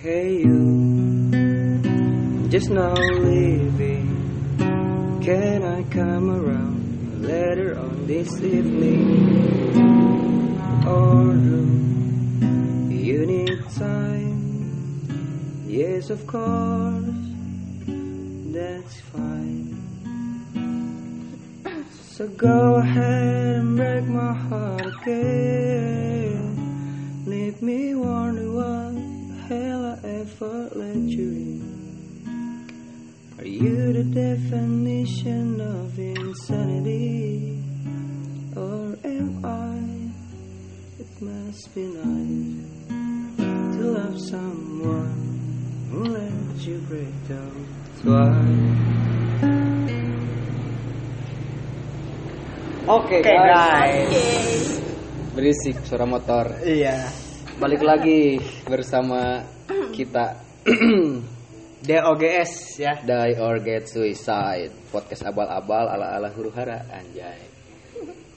[0.00, 1.28] Hey you,
[2.50, 4.06] just now leaving.
[5.24, 9.74] Can I come around later on this evening?
[10.86, 15.66] Or do you need time?
[15.66, 17.34] Yes, of course,
[18.54, 19.74] that's fine.
[21.90, 26.54] So go ahead and break my heart again.
[27.26, 29.18] Leave me wondering what
[29.48, 29.87] hell
[30.28, 31.64] I ever let you in.
[33.38, 37.56] Are you the definition of insanity?
[38.52, 39.80] Or am I?
[41.00, 42.60] It must be nice
[43.72, 45.16] to love someone
[45.88, 47.64] who lets you break down
[48.04, 48.76] twice.
[52.84, 54.76] Oke Oke guys.
[55.32, 56.52] berisik suara motor.
[56.68, 57.08] Iya.
[57.58, 58.38] Balik lagi
[58.68, 59.42] bersama
[59.98, 60.38] kita
[61.88, 63.02] DOGS ya.
[63.02, 67.42] Die or Get Suicide podcast abal-abal ala-ala huru hara anjay.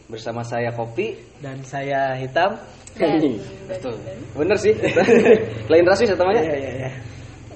[0.09, 1.13] Bersama saya Kopi.
[1.37, 2.57] Dan saya hitam.
[3.69, 3.95] Betul.
[4.33, 4.73] Bener sih.
[5.71, 6.43] Lain rasis ya temannya.
[6.49, 6.91] Iya iya iya.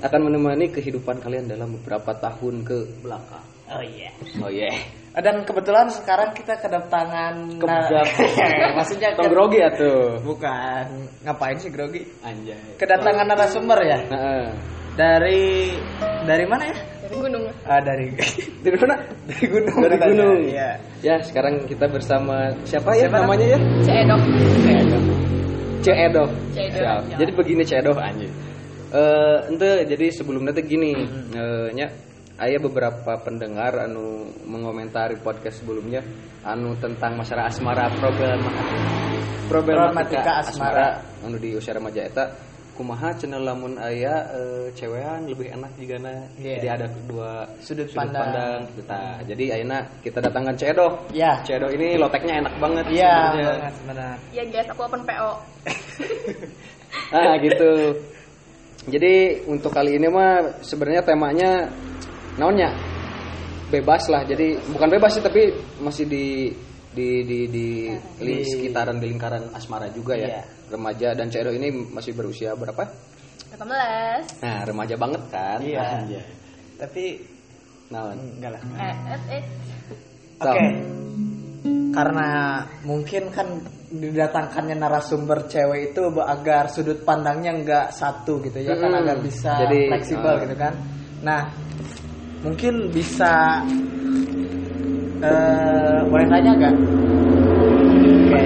[0.05, 3.45] Akan menemani kehidupan kalian dalam beberapa tahun ke belakang.
[3.73, 4.09] Oh iya.
[4.37, 5.04] Oh yeah.
[5.15, 8.03] Dan kebetulan sekarang kita kedatangan Kebetulan.
[8.77, 10.19] maksudnya Tong ke- grogi atuh.
[10.19, 10.85] bukan
[11.23, 12.03] ngapain sih grogi?
[12.19, 12.59] Anjay.
[12.75, 14.45] Kedatangan narasumber ya Heeh.
[14.93, 15.71] dari
[16.23, 16.75] dari mana ya?
[17.01, 18.11] dari gunung Ah dari
[18.65, 18.95] Dari mana?
[19.23, 19.77] dari gunung.
[19.77, 20.09] Dari katanya.
[20.11, 20.37] gunung.
[20.51, 20.69] Iya.
[20.99, 23.59] Ya, sekarang kita bersama siapa ya Siapa namanya ya?
[23.81, 24.21] Cedok.
[25.79, 26.23] Ceedo.
[26.51, 27.01] Siap.
[27.07, 27.17] Ya.
[27.21, 28.31] Jadi begini Ceedo anjir.
[28.89, 31.29] Eh ente jadi sebelumnya tuh gini, Hmm.
[31.29, 31.67] eh,
[32.35, 36.03] nya aya beberapa pendengar anu mengomentari podcast sebelumnya
[36.43, 38.75] anu tentang masalah asmara problematika
[39.45, 40.87] Problematika asmara.
[41.23, 42.25] anu di usia remaja eta
[42.75, 45.95] kumaha cenah lamun aya eh, cewean lebih enak jika
[46.35, 46.59] Iya.
[46.59, 48.67] jadi ada dua Sudut pandang.
[48.83, 51.07] Nah, jadi ayeuna kita datangkan Ceedo.
[51.15, 51.39] Ya.
[51.47, 53.15] Ceedo ini loteknya enak banget Iya,
[53.79, 54.15] sebenarnya.
[54.35, 55.31] ya guys aku open PO
[57.15, 57.95] Ah gitu.
[58.91, 61.51] Jadi untuk kali ini mah sebenarnya temanya
[62.35, 62.69] naonnya
[63.67, 64.23] bebas lah.
[64.23, 65.49] Jadi bukan bebas sih tapi
[65.81, 66.25] masih di
[66.95, 67.67] di di di,
[68.19, 70.27] Di- sekitaran di lingkaran asmara juga ya.
[70.39, 70.41] Iya.
[70.71, 72.87] Remaja dan Cedo ini masih berusia berapa?
[73.55, 75.59] 18 Nah, remaja banget kan?
[75.61, 75.79] Iya.
[76.03, 76.23] Anjay.
[76.75, 77.03] Tapi
[77.91, 78.17] Naon?
[78.41, 78.61] enggak lah.
[78.81, 79.43] eh eh eh
[80.41, 80.65] Oke.
[81.95, 82.27] Karena
[82.83, 83.47] mungkin kan
[83.87, 89.01] didatangkannya narasumber cewek itu agar sudut pandangnya nggak satu gitu ya kan Mm-mm.
[89.07, 90.73] agar bisa Jadi, fleksibel uh, gitu kan.
[91.23, 91.41] Nah,
[92.43, 93.63] mungkin bisa
[95.23, 96.75] eh boleh tanya nggak?
[98.25, 98.41] Oke.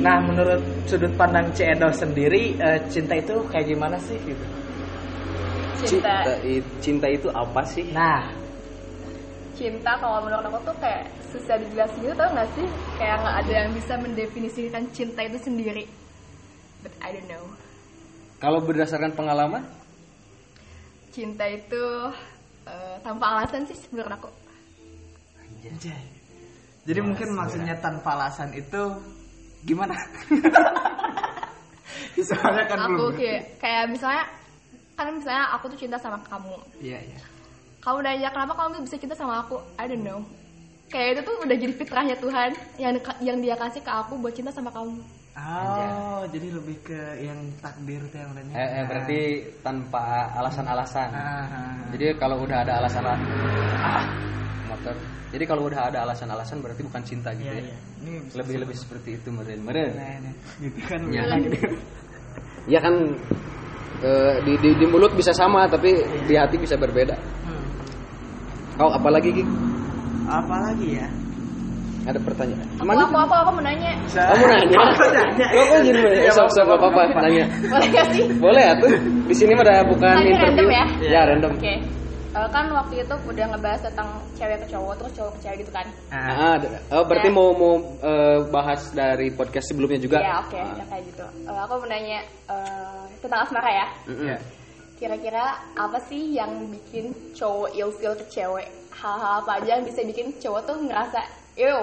[0.00, 4.46] Nah, menurut sudut pandang Cedo sendiri eh, cinta itu kayak gimana sih gitu?
[5.80, 7.84] cinta i- cinta itu apa sih?
[7.88, 8.20] Nah,
[9.58, 12.66] cinta kalau menurut aku tuh kayak susah dijelasin gitu tau gak sih
[12.96, 15.84] kayak nggak ada yang bisa mendefinisikan cinta itu sendiri
[16.82, 17.44] but I don't know
[18.40, 19.62] Kalau berdasarkan pengalaman?
[21.12, 21.84] cinta itu
[22.70, 24.30] eh, tanpa alasan sih menurut aku
[25.60, 26.02] Anjay.
[26.88, 28.80] Jadi mungkin maksudnya tanpa alasan itu
[29.62, 29.92] gimana?
[32.20, 33.12] Soalnya kan aku belum.
[33.16, 34.24] kayak kayak misalnya
[34.96, 37.18] kan misalnya aku tuh cinta sama kamu Iya, iya.
[37.80, 40.20] kamu nanya kenapa kamu tuh bisa cinta sama aku I don't know
[40.88, 42.92] kayak itu tuh udah jadi fitrahnya Tuhan yang
[43.24, 45.00] yang dia kasih ke aku buat cinta sama kamu
[45.40, 48.54] Oh, jadi lebih ke yang takdir tuh yang lainnya.
[48.60, 49.20] Eh, eh, berarti
[49.64, 51.08] tanpa alasan-alasan.
[51.16, 54.04] Ah, Jadi kalau udah ada alasan ah,
[54.68, 54.94] motor.
[55.30, 57.72] Jadi kalau udah ada alasan-alasan berarti bukan cinta gitu iya, ya.
[57.72, 57.78] iya.
[58.02, 59.90] Ini bisa Lebih lebih seperti itu meren meren.
[59.96, 61.00] Nah, gitu kan.
[61.08, 61.22] Ya.
[62.68, 62.94] Ya kan
[64.04, 65.94] eh, di, di di mulut bisa sama tapi
[66.28, 67.16] di hati bisa berbeda.
[67.46, 67.64] Hmm.
[68.76, 69.44] Kau apalagi Ki?
[70.28, 71.08] Apalagi ya?
[72.02, 72.64] Ada pertanyaan?
[72.72, 73.02] aku Mana?
[73.02, 74.76] aku aku aku mau nanya Kamu nanya?
[74.82, 75.46] Aku nanya.
[75.50, 76.86] Kok jadi Ya, sok sok apa-apa.
[76.86, 77.44] apa apa nanya?
[77.66, 78.90] boleh gak sih Boleh ya tuh.
[79.28, 80.46] Di sini mah ada bukan Tadi interview.
[80.46, 80.84] random ya?
[81.02, 81.52] Ya random.
[81.54, 81.74] oke
[82.30, 85.72] Eh, kan waktu itu udah ngebahas tentang cewek ke cowok terus cowok ke cewek gitu
[85.72, 87.34] kan Ah, Ah, ada- oh, berarti Ya.
[87.34, 90.22] mau mau eh, bahas dari podcast sebelumnya juga?
[90.22, 90.78] ya oke Ah.
[90.78, 94.24] ya kayak gitu Eh, aku mau nanya eh, tentang asmara ya Mm-mm.
[94.24, 94.38] Iya.
[94.94, 95.44] kira-kira
[95.74, 100.62] apa sih yang bikin cowok ilfil ke cewek hal-hal apa aja yang bisa bikin cowok
[100.64, 101.18] tuh ngerasa
[101.56, 101.80] ew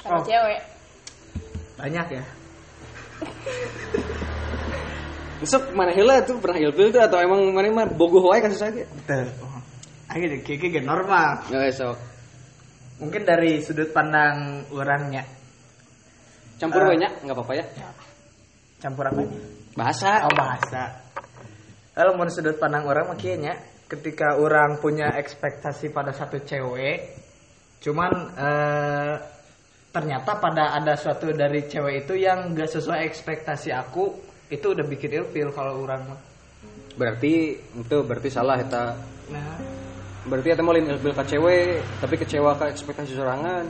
[0.00, 0.24] sama Oh.
[0.24, 0.60] cewek
[1.76, 2.24] banyak ya.
[5.40, 8.84] Besok mana heula tuh pernah ilfil tuh atau emang mana mah bogoh wae kasus aja?
[8.84, 9.24] Betul.
[9.40, 9.60] Oh.
[10.12, 11.40] Ayo deh, kayak kayak normal.
[11.48, 11.96] Ya esok.
[13.00, 15.24] Mungkin dari sudut pandang orangnya.
[16.60, 16.92] Campur Ah.
[16.92, 17.64] banyak nggak apa-apa ya.
[18.80, 19.32] Campur apanya?
[19.72, 20.28] Bahasa.
[20.28, 20.84] Oh bahasa.
[21.90, 27.19] kalau menurut sudut pandang orang makanya ketika orang punya ekspektasi pada satu cewek
[27.80, 29.14] cuman eh,
[29.90, 34.14] ternyata pada ada suatu dari cewek itu yang gak sesuai ekspektasi aku
[34.52, 36.20] itu udah bikin ilfil kalau orang mah.
[36.94, 38.94] Berarti itu berarti salah eta.
[39.32, 39.56] Nah.
[40.28, 43.66] Berarti eta mau ilfil ka cewek tapi kecewa ka ekspektasi sorangan.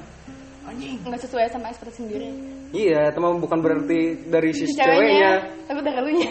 [0.69, 2.29] Anjing nggak sesuai sama ekspektasi sendiri.
[2.71, 5.33] Iya itu mah bukan berarti dari si sisi ceweknya ceweknya.
[5.67, 6.31] tapi udah galunya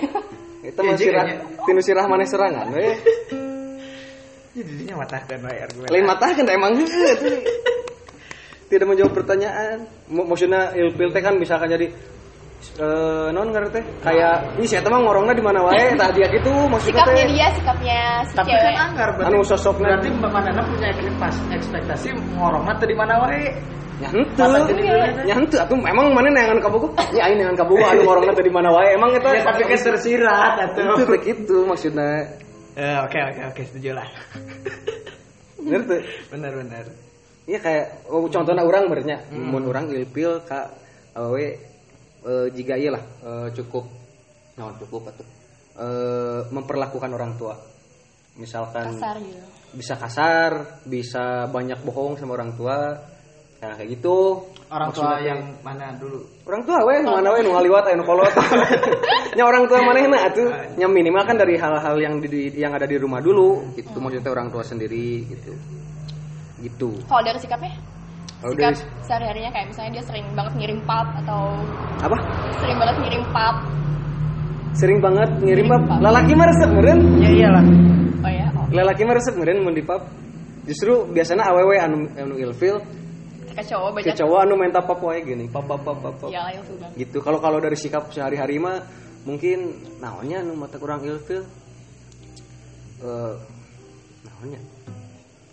[0.63, 0.79] itu
[1.67, 2.87] tinu sirah mana serangan we
[4.63, 6.73] jadinya matahkan wae argumen lain mata kan emang.
[6.79, 7.27] Heuh, itu.
[8.69, 9.89] tidak menjawab pertanyaan.
[10.07, 11.87] Maksudnya ilfil teh kan misalkan jadi
[12.79, 13.83] eh non ngarep teh.
[14.05, 15.97] Kayak ini saya mah ngorongna di mana wae?
[15.97, 17.31] Tah dia gitu maksudnya sikapnya teh.
[17.33, 18.61] dia sikapnya si tapi cewek.
[18.61, 19.87] kan anggar berarti, Anu sosokna.
[19.89, 22.07] berarti mbak Manana punya ekspektasi ekspektasi
[22.37, 23.43] ngorongnya tuh di mana wae?
[23.99, 24.09] Ya
[25.27, 28.53] ya henteu atuh memang mana neangan kabogo ya aing neangan kabogo anu ngorongna teh di
[28.53, 28.95] mana wae?
[28.95, 32.27] Emang eta ya tapi kan tersirat itu atau teh gitu maksudnya
[32.79, 34.07] oke oke oke setuju lah.
[35.59, 35.97] Ngerti
[36.31, 36.85] benar benar
[37.49, 40.69] Iya kayak oh, contohnya orang bernya, mun orang ilpil ka
[41.17, 41.57] awewe
[42.21, 43.03] eh, jika iya lah.
[43.25, 43.89] Eh, cukup
[44.59, 45.27] nah cukup atuh
[45.81, 47.57] eh, memperlakukan orang tua.
[48.37, 49.43] Misalkan kasar gitu.
[49.75, 50.51] bisa kasar,
[50.85, 52.95] bisa banyak bohong sama orang tua.
[53.59, 54.45] Nah, kayak gitu.
[54.69, 56.19] Orang tua Maksudnya yang mana dulu?
[56.45, 58.33] Orang tua we nu mana we nu ngaliwat aya nu kolot.
[59.37, 60.49] nya orang tua manehna atuh.
[60.77, 63.97] nya minimal kan dari hal-hal yang di, yang ada di rumah dulu gitu.
[63.97, 65.53] Maksudnya orang tua sendiri gitu.
[66.59, 66.89] Gitu.
[67.07, 67.71] kalau dari sikapnya?
[68.39, 68.77] Kalau sikap dari
[69.07, 71.41] sehari-harinya kayak misalnya dia sering banget ngirim pap atau
[72.03, 72.17] apa?
[72.61, 73.55] sering banget ngirim pap.
[74.77, 75.81] Sering banget ngirim pap?
[75.97, 77.63] lalaki mah resep meureun ya iyalah.
[78.19, 78.67] Oh ya oh.
[78.69, 80.05] Lalaki mah resep meureun mun di pap.
[80.69, 82.77] Justru biasanya awewe anu anu ilfil
[83.59, 84.15] ketika cowok ke banyak.
[84.15, 86.29] Cowok anu minta pap wae gini pap pap pap pap, pap.
[86.31, 87.17] ya yang sudah gitu.
[87.19, 88.79] Kalau kalau dari sikap sehari-hari mah
[89.27, 91.43] mungkin naonnya anu mata kurang ilfil.
[93.03, 93.33] Eh
[94.23, 94.59] naonnya?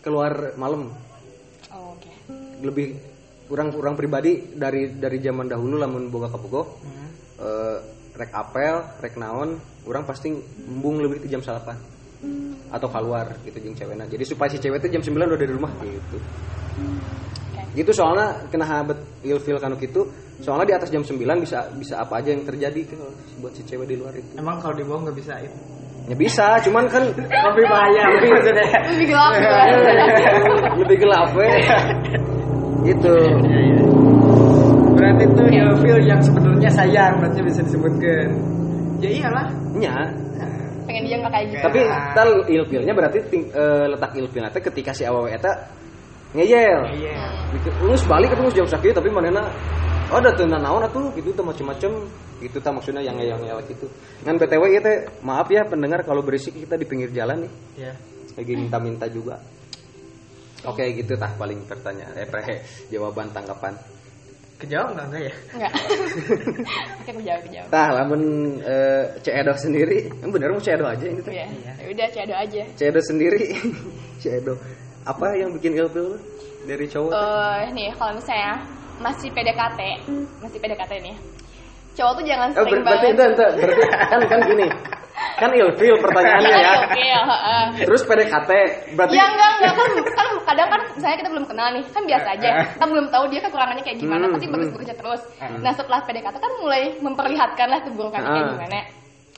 [0.03, 0.95] Keluar malam.
[1.75, 2.11] Oh, oke.
[2.63, 2.87] Lebih
[3.51, 7.11] kurang kurang pribadi dari dari zaman dahulu lamun boga kabogo Hmm.
[7.43, 7.79] eh,
[8.17, 10.31] rek apel rek naon orang pasti
[10.67, 11.79] embung lebih itu jam salapan.
[12.67, 14.11] Atau keluar gitu jeung cewekna.
[14.11, 16.19] Jadi supaya si cewek itu jam 9 udah dari rumah gitu.
[17.77, 20.09] Gitu soalnya kena habet ilfil kanu gitu.
[20.41, 23.85] Soalnya di atas jam 9 bisa bisa apa aja yang terjadi tuh buat si cewek
[23.89, 24.25] di luar itu.
[24.37, 25.57] Emang kalau dibohong nggak bisa itu?
[26.07, 28.03] Ya bisa cuman kan lebih bahaya.
[28.17, 28.31] Lebih
[28.95, 29.51] lebih gelap gitu
[30.81, 31.49] lebih gelap we.
[32.87, 33.15] Gitu.
[34.97, 38.29] Berarti itu ilfil yang sebenarnya sayang berarti bisa disebutkan.
[39.05, 39.47] Ya iyalah.
[39.77, 39.95] Nya
[40.87, 41.63] pengen dia nggak kayak gitu.
[41.67, 41.81] Tapi
[42.15, 45.51] tal ilfilnya berarti ting- eh, letak ilfilnya ketika si awewe eta
[46.35, 46.81] ngeyel.
[46.97, 47.23] Iya
[47.63, 49.47] Terus balik ketemu jam sakit tapi manena
[50.11, 51.13] oh ada tuh naon atuh?
[51.15, 51.93] Gitu tuh macem-macem.
[52.43, 53.89] Gitu tak maksudnya yang ngeyel ngeyel gitu
[54.27, 57.53] ngan btw ya teh maaf ya pendengar kalau berisik kita di pinggir jalan nih.
[57.79, 57.93] Ya.
[58.37, 59.41] Lagi minta-minta juga.
[60.67, 63.73] Oke gitu tah paling pertanyaan eh pre jawaban tanggapan.
[64.57, 65.35] Kejawab nggak enggak ya?
[65.53, 65.73] Nggak.
[67.05, 67.69] Oke kejawab kejawab.
[67.69, 68.23] Tah lamun
[68.65, 71.33] eh, Ceedo sendiri em bener mau Ceedo aja ini teh?
[71.33, 72.63] Ya ya udah cado aja.
[72.75, 73.53] Ceedo sendiri.
[74.25, 74.57] Ceedo
[75.07, 76.19] apa yang bikin ilfil lu
[76.65, 78.59] dari cowok eh nih kalau misalnya
[78.99, 79.81] masih PDKT
[80.41, 81.17] masih PDKT nih
[81.95, 84.67] cowok tuh jangan Oh, sering ber- berarti banget itu, itu, berarti kan kan gini.
[85.37, 86.71] Kan ilfil pertanyaannya ya.
[86.83, 87.21] oke ya.
[87.79, 88.51] Terus PDKT
[88.93, 92.29] berarti Ya enggak enggak kan kan kadang kan misalnya kita belum kenal nih kan biasa
[92.35, 94.55] aja kita belum tahu dia kekurangannya kayak gimana Hmm, pasti hmm.
[94.55, 95.23] bagus-bagusnya terus
[95.59, 98.53] nah setelah PDKT kan mulai memperlihatkan lah keburukannya kayak Ah.
[98.53, 98.79] gimana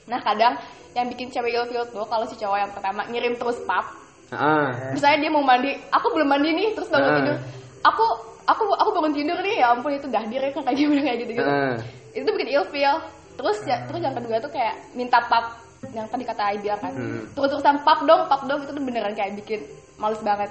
[0.09, 0.55] nah kadang
[0.95, 3.87] yang bikin cewek ilfil tuh kalau si cowok yang pertama ngirim terus pap
[4.31, 7.17] ah, misalnya dia mau mandi aku belum mandi nih terus bangun Ah.
[7.17, 7.37] tidur
[7.81, 8.05] aku
[8.45, 11.47] aku aku bangun tidur nih ya ampun itu dahdir ya kayak gimana kayak gitu gitu
[11.47, 11.75] ah.
[12.11, 12.95] itu bikin ilfil
[13.35, 15.57] terus ya terus yang kedua tuh kayak minta pap
[15.89, 17.23] yang tadi kata Ai bilang kan Hmm.
[17.33, 19.63] terus terusan pap dong pap dong itu tuh beneran kayak bikin
[19.95, 20.51] males banget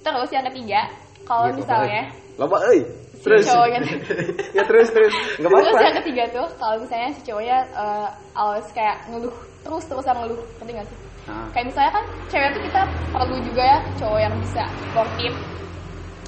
[0.00, 0.90] terus yang ketiga
[1.22, 2.08] kalau Gitu, misalnya.
[2.34, 2.82] Loba euy.
[3.20, 3.44] Terus.
[3.44, 3.84] cowoknya
[4.56, 5.12] ya terus terus.
[5.36, 5.84] Enggak terus apa-apa.
[5.84, 10.72] yang ketiga tuh kalau misalnya si cowoknya eh, always kayak ngeluh terus terusan ngeluh ngerti
[10.72, 11.46] gak sih Ah.
[11.52, 15.32] kayak misalnya kan cewek tuh kita perlu juga ya cowok yang bisa sportif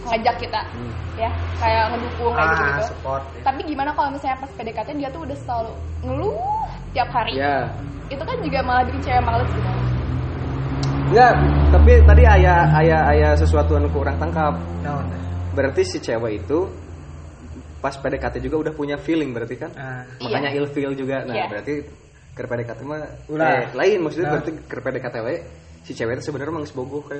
[0.03, 0.93] ngajak kita Hmm.
[1.15, 3.43] ya kayak ngedukung kayak gitu ah gitu support ya.
[3.47, 5.73] tapi gimana kalau misalnya pas PDKT dia tuh udah selalu
[6.03, 6.35] ngeluh
[6.91, 7.71] tiap hari Ya.
[8.09, 9.71] itu kan juga malah bikin cewek males gitu
[11.13, 11.35] Enggak,
[11.69, 14.57] tapi tadi ayah ayah ayah sesuatu yang kurang tangkap.
[14.81, 15.05] Naon?
[15.53, 16.65] Berarti si cewek itu
[17.79, 19.69] pas PDKT juga udah punya feeling berarti kan?
[19.77, 21.21] ah Makanya ilfeel juga.
[21.29, 21.45] Nah, Iya.
[21.53, 21.75] berarti
[22.33, 23.49] ke PDKT mah Ulah.
[23.53, 24.33] eh, lain maksudnya Nah.
[24.37, 25.35] berarti ke PDKT we
[25.83, 27.19] si cewek itu sebenarnya emang sebogoh ke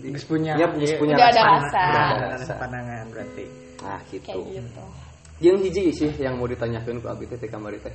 [0.00, 0.56] Geus punya.
[0.56, 0.98] Ya, geus Iya.
[0.98, 1.82] punya Udah ada rasa.
[1.84, 2.52] Udah ada rasa.
[2.56, 3.44] pandangan berarti
[3.80, 4.24] Nah, gitu.
[4.24, 4.84] kayak gitu
[5.40, 7.92] Yang hiji sih yang mau ditanyakan ke Abi teh kamari teh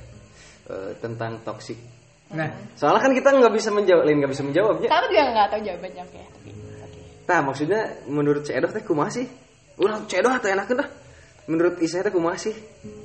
[0.66, 1.78] eh, tentang toxic
[2.26, 4.88] Nah, Soalnya kan kita nggak bisa menjawab, lain nggak bisa menjawabnya.
[4.90, 6.20] Karena juga nggak tahu jawabannya oke.
[6.26, 7.00] Tapi.
[7.22, 9.26] Nah, maksudnya menurut Cedoh teh kumaha sih?
[9.78, 10.88] Ulah Cedoh atau enakeun dah.
[11.46, 12.50] Menurut Isya teh kumaha sih?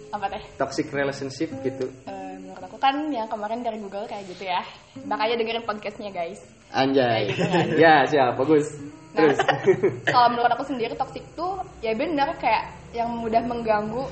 [0.10, 0.42] Apa teh?
[0.58, 1.86] Toxic relationship gitu.
[2.06, 2.21] Eh,
[2.52, 4.60] menurut aku kan yang kemarin dari Google kayak gitu ya.
[5.08, 6.44] Makanya dengerin podcastnya guys.
[6.76, 7.32] Anjay.
[7.32, 7.66] Gitu kan.
[7.84, 8.76] ya, siap, bagus.
[9.16, 9.40] Nah, Terus.
[10.14, 14.04] kalau menurut aku sendiri toxic tuh ya benar kayak yang mudah mengganggu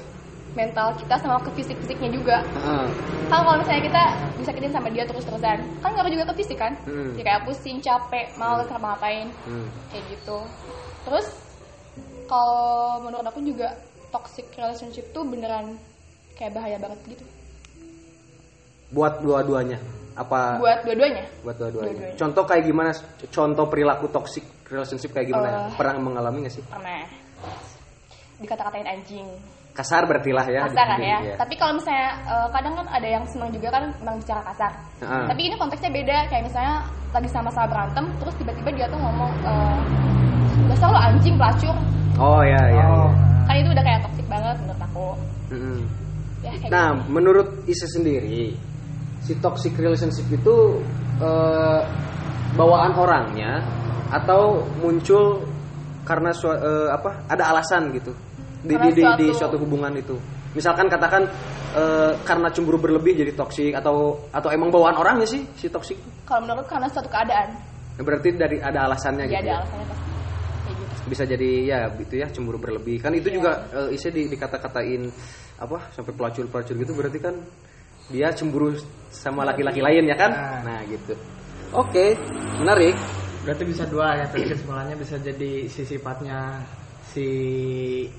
[0.57, 2.41] mental kita sama ke fisik-fisiknya juga.
[2.41, 2.87] Heeh.
[3.29, 4.03] Kan kalau misalnya kita
[4.39, 6.73] disakitin sama dia terus-terusan, kan ngaruh juga ke fisik kan?
[6.87, 7.13] Hmm.
[7.19, 9.67] Ya kayak pusing, capek, males sama ngapain, Hmm.
[9.93, 10.39] kayak gitu.
[11.05, 11.27] Terus
[12.25, 13.77] kalau menurut aku juga
[14.09, 15.77] toxic relationship tuh beneran
[16.33, 17.25] kayak bahaya banget gitu.
[18.89, 19.77] Buat dua-duanya.
[20.13, 21.23] Apa Buat dua-duanya.
[21.41, 21.93] buat dua-duanya?
[21.95, 22.17] Dua-duanya.
[22.17, 22.91] Contoh kayak gimana?
[23.29, 25.69] Contoh perilaku toxic relationship kayak gimana?
[25.69, 25.77] Eh.
[25.77, 26.63] Pernah mengalami gak sih?
[26.65, 27.07] Pernah
[28.39, 29.27] dikata-katain anjing.
[29.69, 30.67] Kasar berarti lah ya.
[30.67, 31.17] kasar kan di- ya.
[31.23, 31.35] iya.
[31.39, 34.71] Tapi kalau misalnya eh, kadang kan ada yang senang juga kan memang bicara kasar.
[34.99, 35.23] Heeh.
[35.31, 36.75] Tapi ini konteksnya beda kayak misalnya
[37.09, 39.77] lagi sama-sama berantem terus tiba-tiba dia tuh ngomong eh
[40.67, 41.75] dasar lo anjing pelacur.
[42.19, 42.83] Oh ya ya.
[42.91, 43.09] oh,
[43.47, 45.07] Kan itu udah kayak toksik banget menurut aku.
[46.39, 47.07] Ya kayak Nah, gitu.
[47.09, 48.55] menurut Isa sendiri,
[49.29, 50.81] si toxic relationship itu
[51.21, 51.81] eh,
[52.57, 53.61] bawaan orangnya
[54.09, 55.45] atau muncul
[56.01, 57.29] karena eh, apa?
[57.29, 58.09] Ada alasan gitu
[58.65, 60.17] di, di, di, di suatu- hubungan itu.
[60.57, 61.29] Misalkan katakan
[61.77, 66.01] eh, karena cemburu berlebih jadi toksik atau atau emang bawaan orangnya sih si toksik?
[66.25, 67.53] Kalau menurut karena suatu keadaan.
[68.01, 69.45] Berarti dari ada alasannya Ya gitu.
[69.45, 69.57] ada ya?
[69.61, 70.07] alasannya pasti.
[70.69, 70.85] Gitu.
[71.09, 73.35] bisa jadi ya itu ya cemburu berlebih kan itu Iya.
[73.37, 75.01] juga eh, Isya di, dikata-katain
[75.57, 77.33] apa sampai pelacur-pelacur gitu berarti kan
[78.09, 78.73] dia cemburu
[79.09, 80.59] sama laki-laki lain ya kan Nah.
[80.65, 81.13] nah gitu
[81.71, 82.05] oke
[82.57, 82.93] menarik
[83.41, 86.61] berarti bisa dua ya kesimpulannya bisa jadi si sifatnya
[87.09, 87.27] si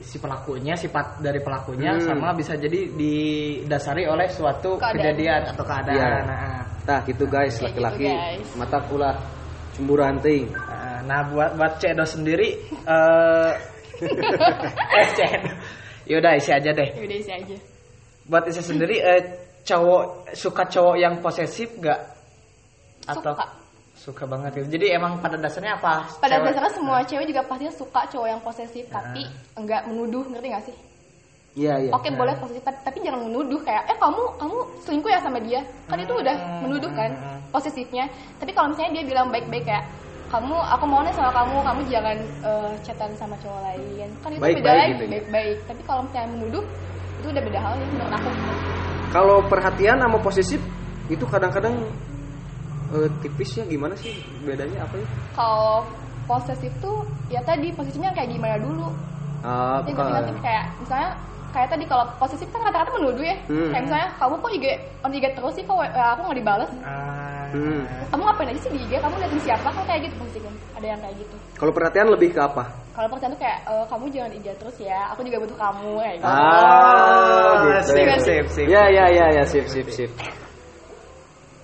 [0.02, 2.02] si pelakunya sifat dari pelakunya Hmm.
[2.02, 4.94] sama bisa jadi didasari oleh suatu Keadaan.
[4.99, 5.94] kejadian atau keadaan.
[5.94, 6.11] Iya.
[6.26, 9.11] Nah, nah gitu guys Kayak laki-laki gitu, mata pula
[9.70, 10.50] cemburu anting
[11.00, 12.54] nah buat buat Cedo sendiri
[12.87, 13.52] eh
[14.99, 15.50] eh Cedo.
[16.11, 16.88] Yaudah isi aja deh.
[16.90, 17.56] Ya udah isi aja.
[18.26, 19.20] Buat isi sendiri eh
[19.62, 20.02] cowok
[20.32, 22.00] suka cowok yang posesif gak?
[23.06, 23.44] Atau Suka.
[23.96, 24.78] suka banget gitu.
[24.78, 26.08] Jadi emang pada dasarnya apa?
[26.16, 29.22] Pada Cewek- dasarnya semua cewek juga pastinya suka cowok yang posesif tapi
[29.54, 30.76] enggak menuduh, ngerti gak sih?
[31.52, 35.42] iya iya Oke boleh posesif tapi, jangan menuduh kayak eh kamu kamu selingkuh ya sama
[35.42, 37.10] dia kan itu udah Hmm, menuduh kan
[37.50, 38.06] posesifnya
[38.38, 39.82] tapi kalau misalnya dia bilang baik-baik kayak
[40.30, 44.62] kamu aku maunya sama kamu kamu jangan eh, chatan sama cowok lain kan itu Baik-baik
[44.62, 45.10] beda lagi gitu ya?
[45.10, 46.64] baik-baik tapi kalau misalnya menuduh
[47.18, 48.28] itu udah beda hal ya menurut aku
[49.10, 50.62] kalau perhatian sama posesif
[51.10, 51.74] itu kadang-kadang
[52.94, 54.14] eh, tipis ya gimana sih?
[54.46, 55.06] Bedanya apa ya?
[55.34, 55.86] Kalau
[56.30, 58.88] posesif tuh ya tadi posisinya kayak gimana dulu?
[59.42, 59.96] Ah, Jadi
[60.44, 61.10] kayak misalnya
[61.50, 63.71] kayak tadi kalau posesif kan kata-kata menuduh ya Hmm.
[63.71, 64.66] kayak misalnya kamu kok IG
[65.00, 67.83] on IG terus sih kok eh, aku nggak dibales Ah, Hmm.
[68.09, 71.00] kamu ngapain aja sih di IG kamu liatin siapa kan kayak gitu posisinya ada yang
[71.00, 74.47] kayak gitu kalau perhatian lebih ke apa kalau percaya tuh kayak eh, kamu jangan IG
[74.54, 77.90] terus ya aku juga butuh kamu kayak gitu Ah, gitu.
[77.90, 78.66] sip, sip, sip.
[78.66, 80.11] Ya, ya, ya, ya, sip, sip, sip.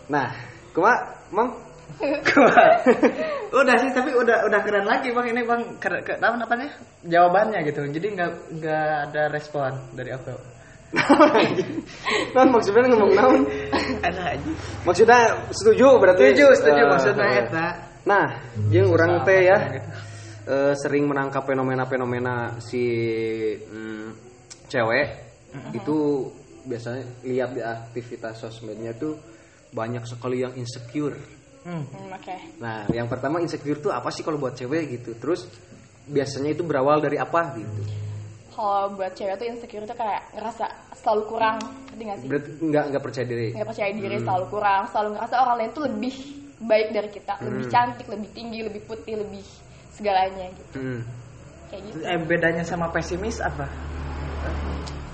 [0.06, 0.30] Nah,
[0.70, 0.94] kuma,
[1.28, 1.50] Mang,
[3.60, 6.68] udah sih tapi udah udah keren lagi bang ini bang keren, ke, apa namanya
[7.08, 10.34] jawabannya gitu jadi nggak nggak ada respon dari aku
[12.36, 13.42] kan maksudnya ngomong naon?
[14.06, 14.50] ada aja
[14.86, 16.30] Maksudnya setuju berarti?
[16.32, 17.42] setuju setuju Eh, maksudnya eh.
[17.42, 17.66] eta
[18.06, 18.26] Nah,
[18.70, 19.88] jeung orang teh ya gitu.
[20.46, 22.86] eh, sering menangkap fenomena-fenomena si
[23.58, 24.06] mm,
[24.70, 25.06] cewek
[25.74, 26.30] itu
[26.62, 29.18] biasanya lihat di aktivitas sosmednya tuh
[29.74, 31.18] banyak sekali yang insecure.
[31.66, 31.82] Hmm.
[31.82, 35.18] Hmm, oke Nah, yang pertama insecure tuh apa sih kalau buat cewek gitu?
[35.18, 35.50] Terus
[36.06, 37.82] biasanya itu berawal dari apa gitu?
[38.54, 40.64] kalau buat cewek tuh insecure tuh kayak ngerasa
[40.96, 41.60] selalu kurang
[41.92, 43.48] ngerti gak sih Berarti nggak nggak percaya diri.
[43.52, 46.14] nggak percaya diri selalu kurang selalu ngerasa orang lain tuh lebih
[46.56, 49.44] baik dari kita lebih cantik lebih tinggi lebih putih lebih
[49.92, 51.00] segalanya gitu Hmm.
[51.68, 53.68] kayak gitu eh bedanya sama pesimis apa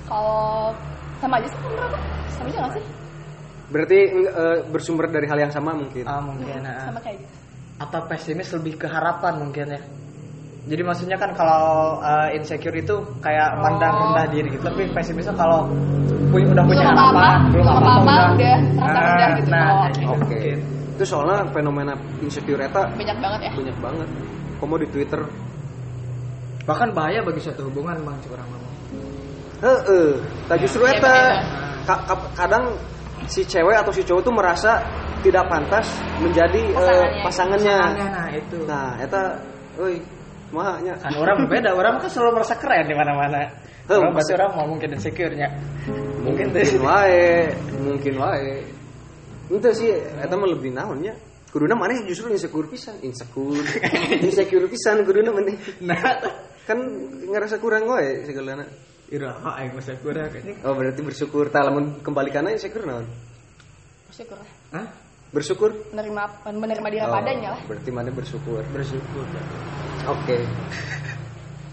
[0.06, 0.70] kalau
[1.18, 2.84] sama aja sih menurut aku sama aja gak sih
[3.72, 6.04] Berarti eh, bersumber dari hal yang sama mungkin.
[6.04, 6.86] ah mungkin ah.
[6.86, 7.34] sama kayak gitu
[7.72, 9.82] atau pesimis lebih ke harapan mungkin ya
[10.62, 15.34] jadi maksudnya kan kalau uh, insecure itu kayak mandang rendah diri gitu tapi pesimis tuh
[15.34, 15.66] kalau
[16.30, 19.80] punya udah punya Belum apa-apa, harapan belum apa-apa, udah merasa Ah, rendah gitu nah, kalau-
[19.82, 20.42] kayak gitu Oke.
[20.94, 24.08] Itu soalnya fenomena insecure eta banyak banget ya banyak banget.
[24.62, 25.20] Kamu di Twitter.
[26.62, 28.74] bahkan bahaya bagi suatu hubungan bang curang ngomong
[29.58, 30.08] Heeh.
[30.46, 31.14] Nah, justru Iya, eta
[31.82, 32.78] ka- kadang
[33.30, 34.82] si cewek atau si cowok tuh merasa
[35.22, 35.86] tidak pantas
[36.18, 37.76] menjadi eh, Pasangannya.
[37.78, 38.06] pasangannya.
[38.10, 39.22] nah itu Nah, eta
[39.78, 40.02] euy,
[40.50, 40.94] mahanya.
[40.98, 43.46] kan orang berbeda orang kan selalu merasa keren di mana-mana
[43.88, 45.48] orang pasti orang mau mungkin insecure nya
[46.22, 47.50] mungkin Mungkin tuh wae,
[47.82, 48.62] mungkin wae.
[49.50, 51.12] Ente sih eta mah lebih naon nya.
[51.52, 53.60] Kuduna mana justru insecure pisan, insecure.
[54.24, 55.52] insecure pisan kuduna mana.
[55.84, 55.98] Nah,
[56.62, 56.78] Kan
[57.26, 58.62] ngerasa kurang wae segalana.
[59.12, 60.56] Iraha aing masa kurang ini.
[60.64, 61.52] Oh, berarti bersyukur.
[61.52, 63.04] Tah lamun kembalikanna insecure naon?
[64.08, 64.86] bersyukur lah Hah?
[65.32, 65.70] Bersyukur?
[65.92, 68.60] menerima menerima diri Oh, apa adanya lah Berarti mana bersyukur.
[68.72, 69.24] Bersyukur.
[70.08, 70.36] Oke.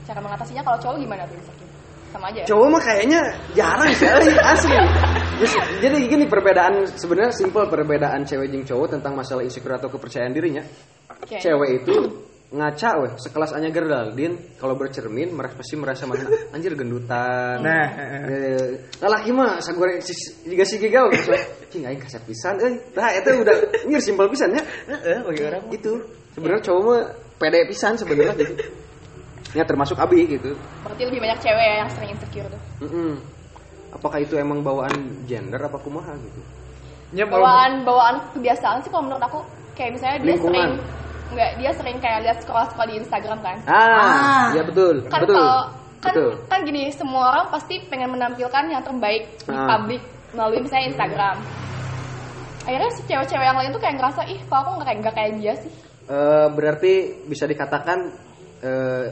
[0.10, 1.70] cara mengatasinya kalau cowok gimana tuh insecure
[2.10, 2.46] sama aja ya?
[2.50, 3.22] Cowok mah kayaknya
[3.54, 4.78] jarang sekali asli.
[5.40, 10.34] Terus, jadi gini perbedaan sebenarnya simpel perbedaan cewek jeung cowok tentang masalah insecure atau kepercayaan
[10.34, 10.64] dirinya.
[11.14, 11.38] Oke.
[11.38, 11.96] Cewek itu
[12.50, 17.62] ngaca weh sekelas Anya Gerdaldin kalau bercermin merasa pasti merasa mana anjir gendutan.
[17.62, 17.88] Nah,
[18.26, 20.02] Eh, laki mah sagore
[20.42, 21.14] juga si giga we
[21.70, 22.74] cing aing kasep pisan euy.
[22.90, 23.54] Tah eta udah
[23.86, 24.66] nyir simpel pisan ya.
[24.66, 25.64] heeh bagi orang.
[25.70, 26.02] Itu
[26.34, 27.02] sebenarnya cowok mah
[27.38, 28.54] pede pisan sebenarnya gitu.
[29.54, 30.58] Ya termasuk Abi gitu.
[30.82, 33.18] berarti lebih banyak cewek ya yang sering insecure tuh Mm-mm.
[33.90, 34.94] Apakah itu emang bawaan
[35.26, 36.42] gender apa kumaha gitu?
[37.26, 39.42] Mau- bawaan bawaan kebiasaan sih kalau menurut aku
[39.74, 40.54] kayak misalnya dia Lingkungan.
[40.54, 40.74] sering
[41.30, 45.36] nggak dia sering kayak lihat scroll scroll di Instagram kan Ah, ya betul, kan betul.
[45.36, 45.62] kalau
[46.00, 46.32] kan betul.
[46.48, 49.68] kan gini semua orang pasti pengen menampilkan yang terbaik di Ah.
[49.70, 51.38] publik melalui misalnya Instagram
[52.62, 55.32] akhirnya si cewek-cewek yang lain tuh kayak ngerasa ih kok aku nggak kayak nggak kayak
[55.36, 55.74] dia sih
[56.06, 56.94] Eh, berarti
[57.24, 58.10] bisa dikatakan
[58.60, 59.06] eh,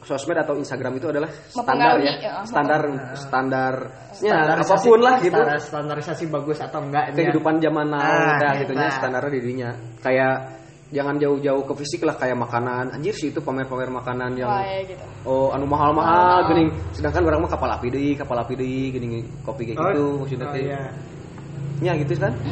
[0.00, 2.32] sosmed atau Instagram itu adalah standar ya, ya.
[2.48, 2.82] standar
[3.28, 3.74] standar
[4.24, 5.36] ya, apa pun lah gitu.
[5.36, 8.96] standar- Standarisasi bagus atau enggak Kehidupan zaman now, Ah, dah gitu nya nah.
[8.96, 9.70] standarnya dirinya.
[10.00, 10.59] Kayak
[10.90, 12.90] jangan jauh-jauh ke fisik lah kayak makanan.
[12.94, 16.70] Anjir sih itu pamer-pamer makanan yang Wah, ya gitu oh anu mahal-mahal geuning.
[16.90, 20.54] Sedangkan orang mah kapal api deui, kapal api deui geuning kopi kayak gitu maksudnya oh,
[20.54, 20.62] teh.
[20.66, 20.82] iya.
[21.80, 22.32] Ya gitu kan.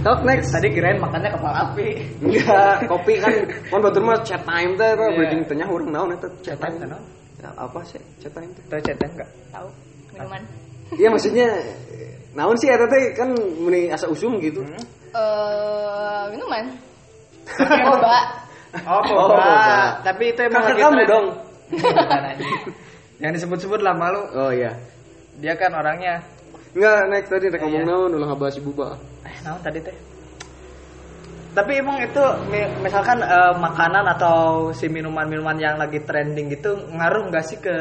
[0.00, 0.48] Talk next.
[0.48, 1.88] Tadi kirain makannya kepala api.
[2.24, 3.32] Enggak, kopi kan
[3.70, 5.12] kan batur mah chat time teh Iya.
[5.12, 6.80] bridging teh nya urang naon eta chat Chat time time.
[6.80, 7.04] teh naon?
[7.40, 8.62] Ya, apa sih chat time teh?
[8.68, 9.28] Tahu chatnya enggak?
[9.52, 9.68] tahu
[10.16, 10.42] minuman
[10.90, 11.48] Iya maksudnya
[12.32, 14.62] naon sih eta teh kan meni asa usum gitu.
[14.62, 14.82] Hmm?
[15.10, 16.64] eh minuman
[17.58, 18.18] boba
[18.86, 19.34] Oh, Oh, boba.
[19.34, 19.58] boba.
[20.06, 21.26] Tapi itu emang Kakak lagi kamu dong.
[23.22, 24.22] Yang disebut-sebut lah malu.
[24.30, 24.78] Oh iya.
[25.42, 26.22] Dia kan orangnya
[26.70, 27.90] Enggak, next tadi rek ngomong Iya.
[27.90, 28.94] naon ulah ngabahas si buba.
[29.26, 29.96] eh naon tadi teh?
[31.60, 34.36] Tapi emang itu mi- misalkan eh, makanan atau
[34.72, 37.74] si minuman-minuman yang lagi trending gitu ngaruh nggak sih ke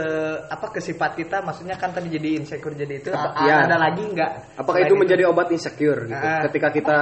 [0.45, 1.39] apa ke sifat kita?
[1.39, 3.71] Maksudnya kan tadi jadi insecure jadi itu atau Iya.
[3.71, 4.59] ada lagi nggak?
[4.59, 6.19] Apakah selain itu menjadi obat insecure gitu?
[6.19, 6.43] Ah.
[6.43, 6.97] Ketika kita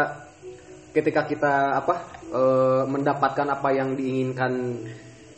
[0.93, 1.95] ketika kita apa
[2.29, 4.77] eh, mendapatkan apa yang diinginkan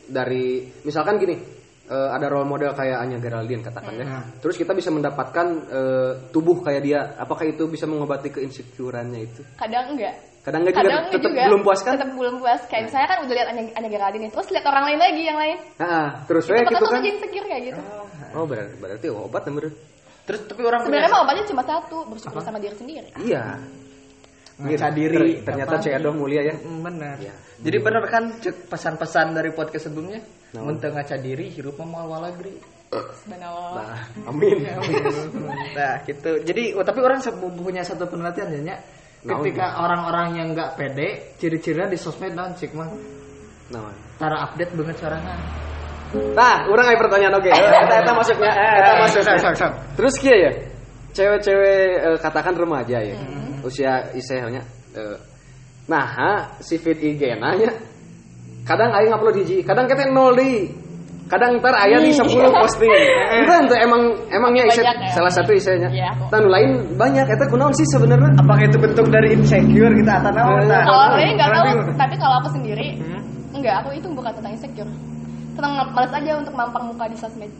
[0.05, 1.39] dari misalkan gini
[1.87, 4.05] eh, ada role model kayak Anya Geraldine katakan ya.
[4.05, 4.43] Hmm.
[4.43, 7.15] Terus kita bisa mendapatkan eh, tubuh kayak dia.
[7.15, 9.41] Apakah itu bisa mengobati keinsecureannya itu?
[9.55, 11.93] kadang enggak Kadang enggak juga tetap juga belum puas kan?
[11.99, 14.83] tetap belum puas kayak misalnya kan udah lihat Anya Anya Geraldine nih, terus lihat orang
[14.87, 16.97] lain lagi yang lain Nah, terus itu we bakal gitu tuh kan.
[16.97, 17.81] jadi insecure kayak gitu
[18.29, 19.73] Oh, berarti, berarti obat bener.
[20.23, 23.57] Terus tapi orang sebenarnya mah obatnya cuma satu bersyukur sama diri sendiri Iya.
[24.59, 25.83] ngaca diri Ter- ternyata apa?
[25.83, 26.51] Cek Adoh mulia ya.
[26.51, 27.15] Mm, benar.
[27.17, 27.31] Ya.
[27.63, 30.19] Jadi benar kan pesan-pesan dari podcast sebelumnya,
[30.51, 30.67] Nah.
[30.67, 32.59] mun teu ngaca diri hirup mah moal walagri.
[33.29, 34.65] Nah, amin.
[35.79, 36.43] nah, gitu.
[36.43, 37.23] Jadi oh, tapi orang
[37.55, 38.75] punya satu penelitian ya,
[39.19, 42.87] Ketika orang-orang yang nggak pede, ciri-cirinya di sosmed dan cik mah
[43.69, 45.37] Nah, tara update banget sorangan.
[46.33, 47.53] Nah, orang ada pertanyaan oke.
[47.53, 48.49] Eta eta masuknya.
[48.49, 49.37] Eta masuknya.
[49.37, 49.73] sok, sok.
[49.93, 50.51] Terus kia ya.
[51.13, 53.13] Cewek-cewek eh, katakan remaja ya.
[53.61, 54.65] Usia isehnya
[54.97, 55.17] eh,
[55.85, 56.31] nah, ha,
[56.65, 57.77] si feed IG nanya.
[58.65, 60.69] Kadang aing upload hiji, kadang kete nol di.
[61.29, 62.89] Kadang ntar aya di 10 posting.
[63.37, 65.09] Enggak, itu emang emangnya ise Banyak ya.
[65.13, 65.89] salah satu isenya.
[65.89, 66.09] Iya.
[66.27, 68.33] Tan lain banyak eta kunaon sih sebenarnya?
[68.35, 72.97] Apakah itu bentuk dari insecure kita atau Nah, kalau nggak tahu tapi kalau aku sendiri
[72.97, 73.21] Hmm?
[73.53, 74.89] enggak aku itu bukan tentang insecure
[75.53, 77.51] tentang males aja untuk mampang muka di sosmed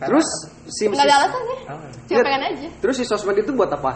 [0.00, 0.28] Terus
[0.66, 1.76] si nggak ada alasannya Oh.
[2.06, 2.24] cuma Iya.
[2.24, 3.92] pengen aja Terus si sosmed itu buat apa?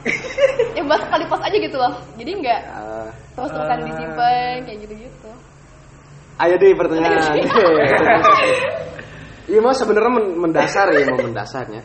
[0.76, 3.86] ya buat sekali post aja gitu loh jadi nggak Ah, terus terusan Ah.
[3.86, 5.30] disimpan kayak gitu gitu
[6.40, 7.36] Ayo deh pertanyaan.
[9.44, 11.82] Iya mas sebenarnya men- mendasar ya mau mendasarnya.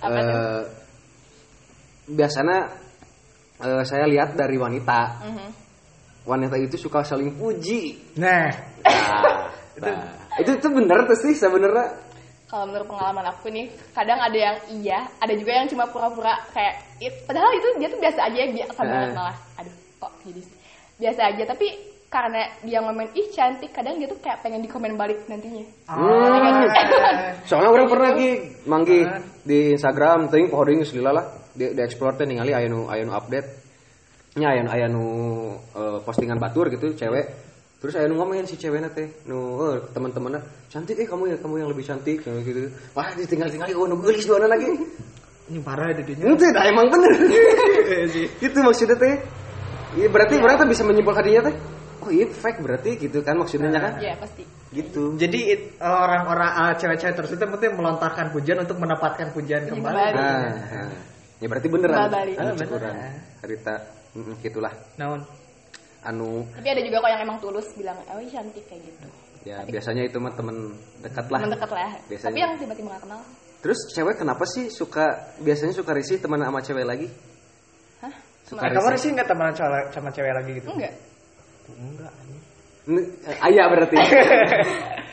[0.00, 0.32] Apa tuh?
[0.32, 0.62] Eh,
[2.10, 2.58] biasanya
[3.60, 5.48] eh, saya lihat dari wanita, Mhm.
[6.24, 8.14] wanita itu suka saling puji.
[8.16, 8.48] Nah,
[9.74, 10.38] Nah, nah.
[10.38, 12.02] itu itu bener tuh sih sebenarnya.
[12.44, 16.78] kalau menurut pengalaman aku nih kadang ada yang iya ada juga yang cuma pura-pura kayak
[17.02, 20.40] it- padahal itu dia tuh biasa aja biasa banget malah aduh kok jadi
[20.94, 21.66] biasa aja tapi
[22.14, 26.62] karena dia ngomen ih cantik kadang dia tuh kayak pengen dikomen balik nantinya Hmm.
[27.50, 28.30] Soalnya orang pernah lagi
[28.70, 29.18] manggi Ah.
[29.42, 33.12] di Instagram, ting pohon selila lah di, di explore teh ningali aya nu aya nu
[33.12, 33.48] update.
[34.38, 35.04] Nya aya nu aya nu
[35.74, 37.26] eh, postingan batur gitu cewek.
[37.82, 41.66] Terus aya nu ngomongin si ceweknya teh, nu eh, teman-temannya cantik eh kamu ya kamu
[41.66, 42.70] yang lebih cantik kayak gitu.
[42.94, 44.70] Wah ditinggal-tinggal oh nu geulis doana lagi.
[45.44, 47.12] ini parah didinya Itu dah emang bener.
[48.40, 49.14] Gitu maksudnya teh.
[50.00, 51.73] Iya berarti orang tuh bisa menyimpulkan dirinya teh.
[52.04, 53.96] Oh iya fake berarti gitu kan maksudnya kan?
[53.96, 54.44] Iya pasti.
[54.68, 55.14] Gitu.
[55.14, 60.18] jadi it- orang-orang uh, cewek-cewek tersebut penting melontarkan pujian untuk mendapatkan pujian kembali kembali.
[60.18, 60.88] Nah, nah.
[61.38, 62.10] ya berarti beneran.
[62.10, 62.34] Balik.
[62.36, 62.94] Anu Ah, beneran.
[63.40, 63.74] Harita
[64.12, 64.74] mm, gitulah.
[64.96, 65.22] naon
[66.02, 69.06] Anu Tapi ada juga kok yang emang tulus bilang, oh iya cantik kayak gitu.
[69.44, 71.40] ya biasanya itu mah temen dekat lah.
[71.40, 71.90] Mendekat lah.
[72.10, 72.32] Biasanya.
[72.32, 73.20] Tapi yang tiba-tiba gak kenal.
[73.62, 75.06] Terus cewek kenapa sih suka
[75.38, 77.08] biasanya suka risih teman sama cewek lagi?
[78.02, 78.12] Hah?
[78.44, 80.92] Suka Eh, kamu sih nggak cewek- sama cewek lagi gitu Enggak.
[81.72, 82.12] Enggak
[83.24, 83.96] eh, Ayah berarti.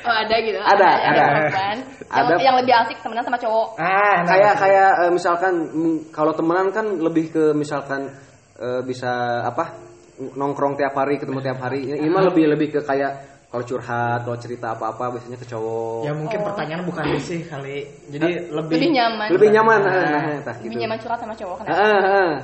[0.02, 0.58] Oh ada gitu.
[0.58, 1.22] Ada, ada.
[1.30, 1.78] perempuan.
[1.78, 2.34] Yang, Ada.
[2.42, 3.78] yang lebih asik temenan sama cowok.
[3.78, 8.10] ah nah, kayak kayak eh, misalkan mm, kalau temenan kan lebih ke misalkan
[8.58, 9.78] eh, bisa apa
[10.18, 14.38] nongkrong tiap hari ketemu tiap hari ini mah lebih lebih ke kayak kalau curhat kalau
[14.42, 18.90] cerita apa apa biasanya ke cowok ya mungkin pertanyaan bukan sih kali jadi lebih Lebih
[18.98, 19.28] nyaman.
[19.30, 21.58] lebih nyaman nah, nah, nah, Lebih gitu nyaman curhat sama cowok.
[21.70, 22.42] Ah.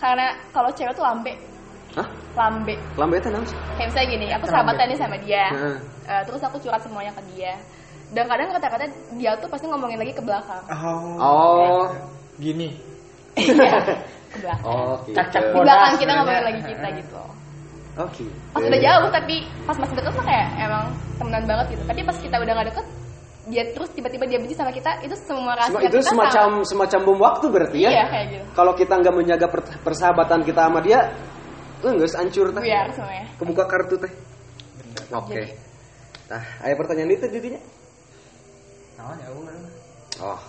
[0.00, 1.34] Karena kalau cewek tuh lambe.
[1.98, 2.06] Hah?
[2.38, 2.74] Lambe.
[2.94, 3.56] lambe itu sih?
[3.74, 5.44] Kayak misalnya gini, aku sahabatan nih sama dia.
[5.50, 5.76] Heeh.
[6.06, 7.58] Eh, terus aku curhat semuanya ke dia.
[8.10, 10.62] Dan kadang kata-kata dia tuh pasti ngomongin lagi ke belakang.
[10.66, 11.86] oh, oh
[12.38, 12.74] gini
[13.38, 13.78] Iya,
[14.30, 14.66] ke belakang.
[14.66, 15.14] oh gitu.
[15.14, 17.22] Cacak Di bodas belakang kita ngomongin lagi kita gitu.
[17.98, 20.84] oh gitu Pas udah jauh tapi pas masih deket mah kayak emang
[21.18, 21.82] temenan banget gitu.
[21.86, 22.86] Tapi pas kita udah gak deket,
[23.46, 26.98] dia terus tiba-tiba dia benci sama kita, itu semua Sem- rahasia itu kita semacam semacam
[27.06, 28.44] bom waktu berarti ya Iya kayak gitu.
[28.54, 31.00] kalau kita nggak menjaga per- persahabatan kita sama dia
[31.82, 33.24] enggak hancur teh Biar semuanya.
[33.36, 34.12] kebuka kartu teh
[35.10, 35.56] oke Jadi-
[36.26, 37.60] nah ada pertanyaan itu didinya
[38.96, 39.56] Naon ya ulah.
[40.20, 40.40] oh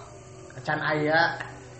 [0.62, 1.20] can aya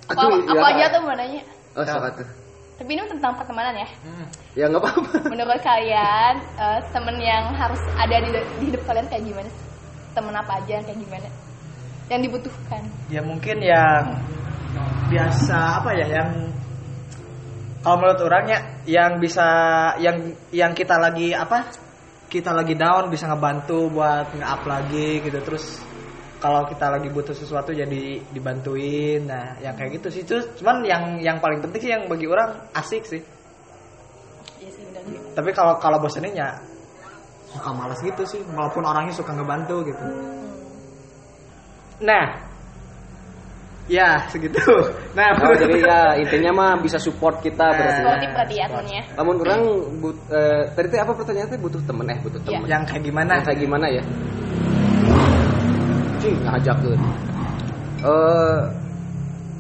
[0.10, 0.72] Aku, Aduh, aku ya.
[0.76, 1.40] aja tuh mau nanya.
[1.72, 2.28] oh sok atuh.
[2.76, 3.88] Tapi ini tentang pertemanan ya.
[4.04, 4.26] Hmm.
[4.52, 9.24] ya nggak apa-apa Menurut kalian eh, temen yang harus ada di, di hidup kalian kayak
[9.24, 9.50] gimana?
[10.12, 11.30] Temen apa aja yang kayak gimana?
[12.10, 12.82] Yang dibutuhkan.
[13.08, 14.04] ya mungkin yang
[15.08, 16.30] biasa apa ya yang
[17.82, 19.48] kalau menurut orangnya yang bisa
[19.98, 21.66] yang yang kita lagi apa
[22.32, 25.36] kita lagi down bisa ngebantu buat nge-up lagi gitu.
[25.44, 25.82] Terus
[26.40, 29.28] kalau kita lagi butuh sesuatu jadi dibantuin.
[29.28, 30.22] Nah yang kayak gitu sih.
[30.24, 33.22] Itu cuman yang yang paling penting sih yang bagi orang asik sih.
[34.62, 35.20] Iya sih benar juga.
[35.34, 36.54] tapi kalau kalau bosenin ya
[37.50, 38.46] suka malas gitu sih.
[38.46, 40.04] Walaupun orangnya suka ngebantu gitu.
[42.06, 42.51] Nah
[43.90, 44.60] ya segitu.
[45.18, 49.02] Nah Oh, jadi ya intinya mah bisa support kita berarti Sportif berarti ya temennya.
[49.18, 49.62] namun orang
[50.00, 52.64] but, eh, tadi teh apa pertanyaannya butuh temen eh butuh temen.
[52.70, 53.32] Yang kayak gimana?
[53.42, 54.04] Yang kayak gimana ya?
[56.22, 56.94] Cing, ngajak tuh.
[58.06, 58.62] Eh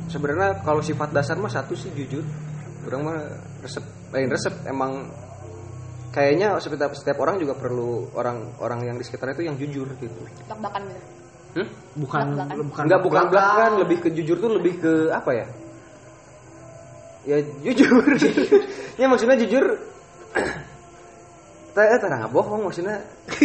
[0.08, 2.24] sebenarnya kalau sifat dasar mah satu sih jujur.
[2.88, 3.18] Orang mah
[3.62, 4.54] resep lain resep.
[4.66, 5.10] Emang
[6.12, 10.20] kayaknya setiap setiap orang juga perlu orang orang yang di sekitarnya itu yang jujur gitu.
[10.48, 11.21] Belak-belakan gitu.
[11.54, 11.68] Hmm?
[11.98, 12.66] bukan Belak-belakan.
[12.66, 15.46] bukan Enggak bukan belakangan lebih ke jujur tuh lebih ke apa ya?
[17.24, 18.02] Ya jujur.
[19.00, 19.66] Ya maksudnya jujur
[21.74, 23.00] teh eh, terang bohong maksudnya.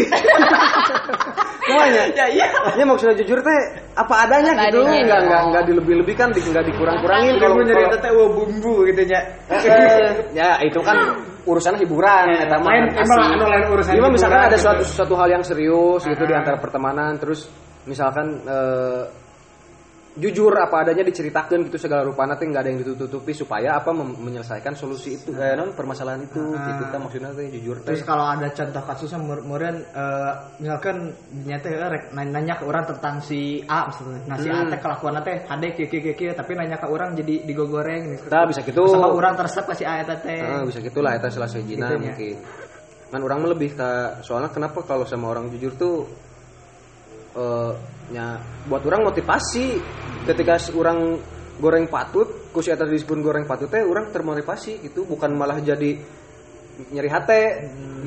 [1.66, 2.46] Semuanya ya iya.
[2.74, 3.60] Ya maksudnya jujur teh
[3.92, 4.78] apa adanya Apa gitu.
[4.82, 5.02] adanya.
[5.02, 9.20] nggak nggak nggak dilebih-lebihkan di- nggak dikurang-kurangin kalau kalau nyari teh wah bumbu gitu nya
[9.48, 10.96] Eh, ya itu kan
[11.42, 14.62] urusan hiburan eta mah Lain- kan emang anu lain urusan Cuma misalkan ada gitu.
[14.66, 16.42] suatu suatu hal yang serius gitu di Ah.
[16.42, 17.46] antara pertemanan terus
[17.86, 19.04] misalkan eh,
[20.16, 24.72] jujur apa adanya diceritakan gitu segala rupa nanti nggak ada yang ditutupi supaya apa menyelesaikan
[24.72, 26.72] solusi itu eh, non permasalahan itu Ah.
[26.72, 31.12] gitu kan maksudnya teh jujur terus kalau ada contoh kasusnya kemudian eh, misalkan
[31.44, 34.72] nyata eh, rek nanya, ke orang tentang si A misalnya nah si A Hmm.
[34.72, 38.32] teh kelakuan teh hade kieu, kieu tapi nanya ke orang jadi digogoreng gitu.
[38.32, 38.88] Tah, bisa gitu.
[38.88, 41.92] sama orang tersep ke si A eta teh Ah, bisa gitulah eta selesai jina Gitu
[41.92, 42.00] ya.
[42.00, 42.34] mungkin
[43.06, 43.90] kan orang lebih ke
[44.24, 46.08] soalnya kenapa kalau sama orang jujur tuh
[47.36, 47.72] eh
[48.16, 49.66] nya buat orang motivasi.
[50.26, 51.20] Ketika orang
[51.60, 55.04] goreng patut ku si eta disebut goreng patut teh orang termotivasi gitu.
[55.04, 56.00] Bukan malah jadi
[56.92, 57.42] nyeri hate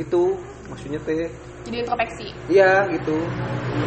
[0.02, 0.34] gitu.
[0.72, 1.30] Maksudnya teh.
[1.68, 2.28] Jadi introspeksi.
[2.48, 3.14] iya gitu.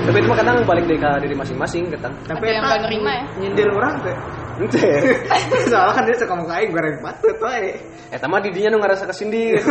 [0.07, 3.25] Tapi itu mah kadang balik ke diri masing-masing kadang tapi Ada yang nggak nerima ya?
[3.43, 4.17] nyindir orang teh.
[4.61, 4.89] Ente.
[5.73, 7.73] Soalnya kan dia suka ngomong kayak goreng patut wae
[8.13, 9.65] eta mah didinya nu ngerasa kesindir.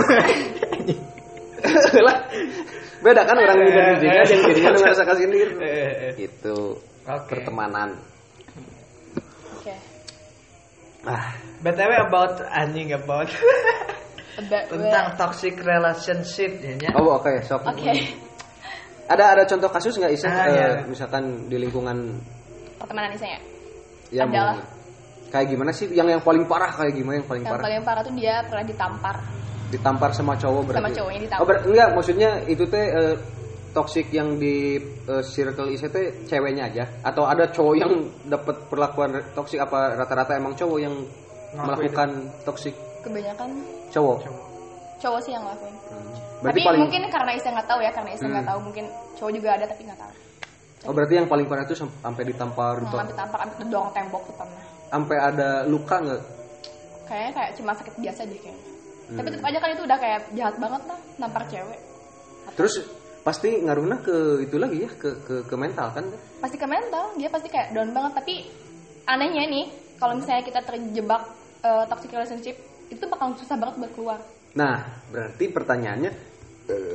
[2.07, 2.17] Lah
[3.01, 5.49] beda kan orang nyindir dirinya yang dirinya nu ngerasa kesindir
[6.15, 6.57] itu
[7.01, 7.27] Oke.
[7.27, 7.89] pertemanan
[9.57, 9.73] Oke.
[11.03, 11.25] ah
[11.59, 13.29] btw about anjing about
[14.71, 16.89] tentang toxic relationship ya nya.
[16.95, 17.89] oh oke sok Oke.
[19.05, 20.67] ada ada contoh kasus nggak Isa Ah, Eh, iya.
[20.87, 22.21] misalkan di lingkungan
[22.77, 23.39] Pertemanan Isa ya.
[24.13, 24.61] yang Adalah.
[25.29, 28.01] kayak gimana sih yang yang paling parah kayak gimana yang paling Yang parah paling parah
[28.01, 29.15] tuh dia pernah ditampar.
[29.71, 30.79] Ditampar sama cowok berarti?
[30.83, 31.41] Sama cowoknya ditampar.
[31.41, 33.15] oh ber- enggak maksudnya itu teh eh,
[33.71, 34.75] toxic yang di
[35.07, 36.83] eh, circle IC teh ceweknya aja?
[37.01, 37.91] Atau ada cowok yang
[38.27, 40.95] dapat perlakuan toxic apa rata-rata emang cowok yang
[41.55, 42.75] melakukan toxic?
[43.01, 43.49] Kebanyakan
[43.89, 44.27] cowok?
[45.01, 45.19] Cowok.
[45.25, 45.75] Sih yang ngelakuin.
[46.45, 48.85] Berarti tapi paling mungkin karena Isa nggak tahu ya karena Isa nggak tahu mungkin
[49.17, 50.13] cowok juga ada tapi nggak tahu.
[50.81, 54.21] Oh berarti yang paling parah itu sam- sampai ditampar gitu sampai tampar sampai kedorong tembok
[54.25, 54.63] tuh pernah.
[54.89, 56.21] Sampai ada luka nggak?
[57.05, 58.70] Kayaknya kayak cuma sakit biasa deh kayaknya
[59.17, 61.79] tapi tetap aja kan itu udah kayak jahat banget lah nampar cewek.
[62.55, 62.73] Terus
[63.21, 66.05] pasti ngaruhnya ke itu lagi ya ke ke, ke mental kan?
[66.41, 68.11] Pasti ke mental dia pasti kayak down banget.
[68.17, 68.35] Tapi
[69.07, 69.65] anehnya nih
[70.01, 71.23] kalau misalnya kita terjebak
[71.61, 72.55] eh, toxic relationship
[72.91, 74.19] itu bakal susah banget buat keluar.
[74.57, 76.11] Nah berarti pertanyaannya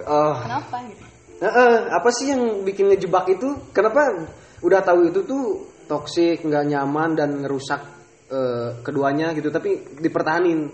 [0.07, 1.05] oh, kenapa gitu?
[1.37, 3.49] Eh, eh, apa sih yang bikin ngejebak itu?
[3.77, 4.09] Kenapa
[4.65, 5.45] udah tahu itu tuh
[5.85, 7.83] toksik, nggak nyaman dan ngerusak
[8.33, 10.73] eh, keduanya gitu, tapi dipertahanin.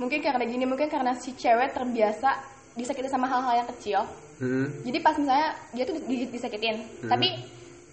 [0.00, 2.40] Mungkin karena gini mungkin karena si cewek terbiasa
[2.72, 4.00] disakiti sama hal-hal yang kecil.
[4.40, 4.72] Hmm.
[4.88, 6.80] jadi pas misalnya dia tuh di- disakitin.
[7.04, 7.28] Tapi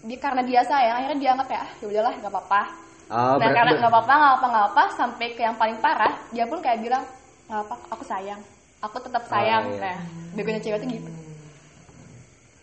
[0.08, 2.62] dia karena dia sayang akhirnya dia anggap ya ah, ya udahlah nggak apa-apa.
[3.08, 6.48] Oh, nah karena nggak apa-apa nggak apa nggak apa sampai ke yang paling parah dia
[6.48, 7.04] pun kayak bilang
[7.52, 8.40] nggak apa aku sayang.
[8.80, 9.68] Aku tetap sayang.
[9.76, 9.92] iya.
[9.92, 9.98] nah
[10.40, 11.12] begonya cewek tuh gitu.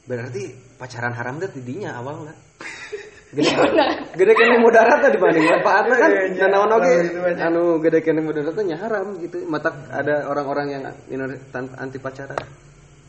[0.08, 0.42] Berarti
[0.80, 2.38] pacaran haram tuh tidinya awal nggak?
[3.34, 3.50] Gede,
[4.14, 6.10] gede kene mudarat tuh dibanding manfaatnya kan.
[6.38, 6.92] Dan naon oge
[7.42, 9.42] anu gede kene mudarat tuh nya haram gitu.
[9.50, 10.82] Mata ada orang-orang yang
[11.74, 12.38] anti pacaran.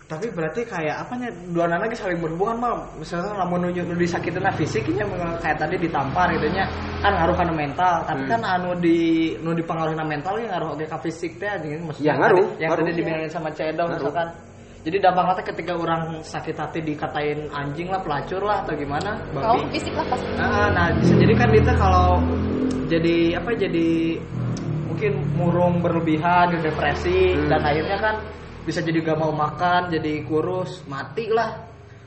[0.06, 4.38] tapi berarti kayak apanya dua anak lagi saling berhubungan mah misalnya namun nu nu disakitin
[4.38, 5.02] lah fisiknya
[5.42, 6.70] kayak tadi ditampar gitu nya.
[7.02, 11.02] Kan ngaruh kana mental tapi kan anu di nu dipengaruhi mental ya ngaruh oge ka
[11.02, 12.86] fisik teh anjing maksudnya Ya, ngaruh, yang ngaruh.
[12.86, 14.30] tadi dibilangin sama Cedong misalkan
[14.86, 19.74] jadi dampaknya ketika orang sakit hati dikatain anjing lah pelacur lah atau gimana kalau babi
[19.74, 22.10] fisik lah pasti Nah, nah bisa jadi kan itu kalau
[22.86, 23.89] jadi apa jadi
[24.86, 27.50] mungkin murung berlebihan, depresi Hmm.
[27.50, 28.15] dan akhirnya kan
[28.63, 31.65] bisa jadi gak mau makan, jadi kurus, mati lah.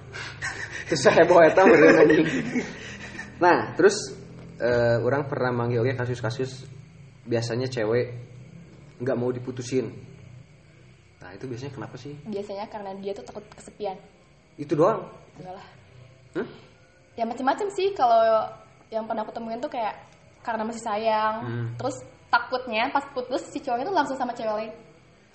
[0.89, 2.25] Terus saya bawa eta anjing.
[3.39, 4.17] Nah, terus
[4.57, 6.65] eh, orang pernah manggil oke kasus-kasus
[7.29, 8.17] biasanya cewek
[8.99, 9.93] nggak mau diputusin.
[11.19, 12.15] Nah, itu biasanya kenapa sih?
[12.25, 13.99] biasanya karena dia tuh takut kesepian
[14.55, 15.03] Itu doang.
[15.35, 15.67] enggak lah
[16.35, 16.47] Hah?
[17.15, 18.47] ya macam-macam sih kalau
[18.89, 19.95] yang pernah aku temuin tuh kayak
[20.41, 21.67] karena masih sayang Hmm.
[21.75, 21.97] terus
[22.29, 24.73] takutnya pas putus si cowoknya tuh langsung sama cewek lain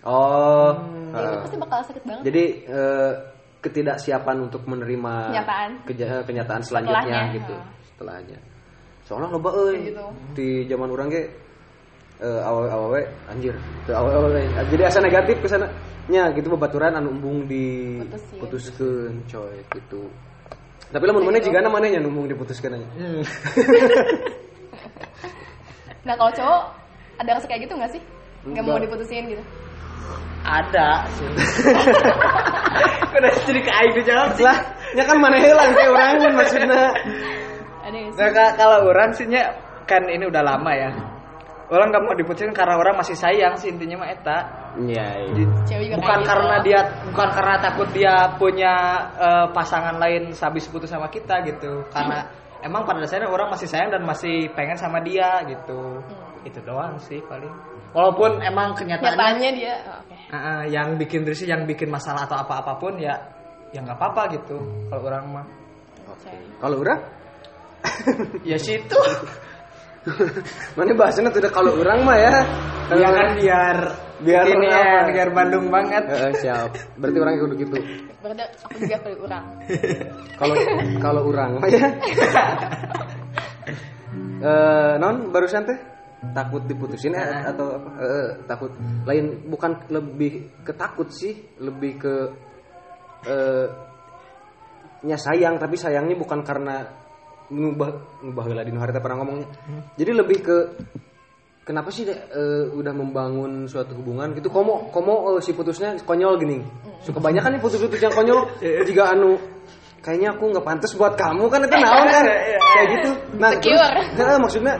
[0.01, 0.75] Oh.
[1.09, 3.11] Ya, itu eh, pasti bakal sakit banget jadi eh,
[3.61, 5.71] ketidaksiapan untuk menerima Kenyataan.
[5.85, 7.55] keja- kenyataan selanjutnya Setelahnya, gitu.
[7.85, 8.39] Setelahnya.
[9.03, 9.71] Soalnya loba euy.
[9.73, 10.05] Kayak gitu.
[10.33, 11.21] Di zaman orang ge
[12.23, 13.51] eh awal-awal we, anjir.
[13.83, 14.43] Teu awal-awal we.
[14.71, 15.67] Jadi asa negatif ke sana.
[16.07, 17.99] Nya gitu babaturan anu embung di
[18.39, 20.07] putuskeun coy gitu.
[20.91, 22.87] Tapi lamun mana jigana mana nya numbung diputuskeun aja.
[26.03, 26.61] nah kalau cowok
[27.17, 28.01] ada rasa kayak gitu nggak sih
[28.43, 29.43] nggak mau diputusin gitu
[30.43, 31.23] Ada sih.
[33.15, 34.43] Udah jadi ke aing jawab sih.
[34.43, 34.59] Lah,
[34.91, 35.71] nya kan mana urang
[36.19, 36.91] mun maksudna.
[37.79, 39.55] ada nggak sih Nah, ka- kalau orang sih nya,
[39.87, 40.91] kan ini udah lama ya.
[41.73, 44.39] Orang nggak mau diputusin karena orang masih sayang sih intinya mah eta.
[44.73, 45.29] Iya.
[45.69, 46.29] cewek juga bukan gitu.
[46.33, 46.79] karena dia
[47.13, 48.73] bukan karena takut dia punya
[49.17, 52.25] eh, pasangan lain habis putus sama kita gitu karena
[52.65, 56.01] emang pada dasarnya orang masih sayang dan masih pengen sama dia gitu
[56.41, 57.53] itu doang sih paling
[57.93, 62.41] walaupun emang kenyataannya nyataannya dia oh, eh, eh, yang bikin risih yang bikin masalah atau
[62.41, 63.13] apa apa pun ya
[63.69, 64.57] ya nggak apa-apa gitu
[64.89, 65.45] kalau orang mah
[66.03, 66.35] Oke.
[66.61, 67.01] Kalau urang
[68.47, 68.99] ya situ
[70.77, 72.35] mana bahasanya tuh udah kalau orang mah ya.
[72.93, 73.77] ya kan biar
[74.23, 76.71] Biar ini ya biar Bandung banget Eh, siap.
[76.95, 77.75] Berarti orang kudu gitu.
[78.23, 79.45] berarti aku juga orang
[80.39, 80.53] Kalau
[81.03, 81.87] kalau orang mah ya.
[84.43, 85.79] Eh, non barusan teh
[86.35, 87.89] takut diputusin eh, atau apa?
[88.03, 88.75] Eh, takut
[89.07, 91.31] lain bukan lebih ketakut sih,
[91.63, 92.15] lebih ke
[93.23, 93.67] eh
[95.07, 96.91] nya sayang tapi sayangnya bukan karena
[97.53, 97.89] ngubah
[98.25, 99.47] ngubah heula dinu harita pernah ngomongnya.
[99.95, 100.57] Jadi lebih ke
[101.63, 104.49] kenapa sih eh, udah membangun suatu hubungan gitu?
[104.49, 106.57] Komo komo eh, si putusnya konyol gini.
[107.05, 108.49] Suka banyak kan nih putus-putus yang konyol?
[108.89, 109.37] Jika anu
[110.03, 112.25] kayaknya aku nggak pantas buat kamu kan itu naon kan?
[112.73, 113.09] Kayak gitu.
[113.37, 113.81] Nah terus
[114.17, 114.75] nah, maksudnya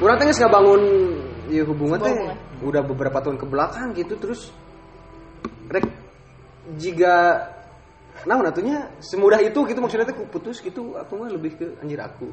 [0.00, 0.82] orang teh geus bangun
[1.52, 2.36] ya hubungan teh hubungan.
[2.64, 4.50] udah beberapa tahun ke belakang gitu terus
[5.68, 5.86] rek
[6.78, 7.46] jika
[8.22, 12.30] nah atunya semudah itu gitu maksudnya teh putus gitu aku mah lebih ke anjir aku.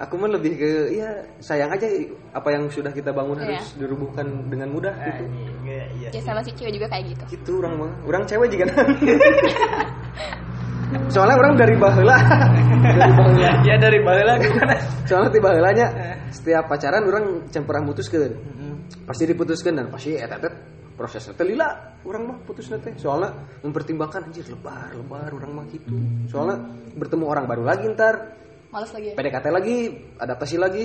[0.00, 0.14] Aku.
[0.16, 1.10] Mah lebih ke ya
[1.44, 1.84] sayang aja
[2.32, 3.60] apa yang sudah kita bangun Iya.
[3.60, 5.24] harus dirubuhkan dengan mudah gitu.
[5.68, 7.24] Iya ya sama si cewek juga kayak gitu.
[7.36, 7.92] Gitu orang mah.
[8.08, 8.64] Orang cewek juga.
[11.12, 12.16] Soalnya orang dari baheula.
[12.80, 13.50] Dari baheula.
[13.68, 14.76] Ya dari lagi gimana?
[15.04, 15.86] Soalnya tiba heulanya
[16.32, 18.32] setiap pacaran orang can pernah mutuskeun
[19.04, 20.36] pasti diputuskan dan pasti eta
[20.94, 23.34] teh prosesnya teh lila orang mah putus teh soalnya
[23.66, 25.90] mempertimbangkan anjir lebar lebar orang mah gitu
[26.30, 26.62] soalnya
[26.94, 28.38] bertemu orang baru lagi ntar
[28.74, 29.14] Males lagi ya.
[29.14, 29.76] PDKT lagi
[30.18, 30.84] adaptasi lagi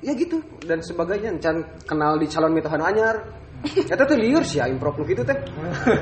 [0.00, 3.16] ya gitu dan sebagainya can kenal di calon mitohan anyar
[3.92, 5.32] Eta tuh liur sih ya improv gitu teh.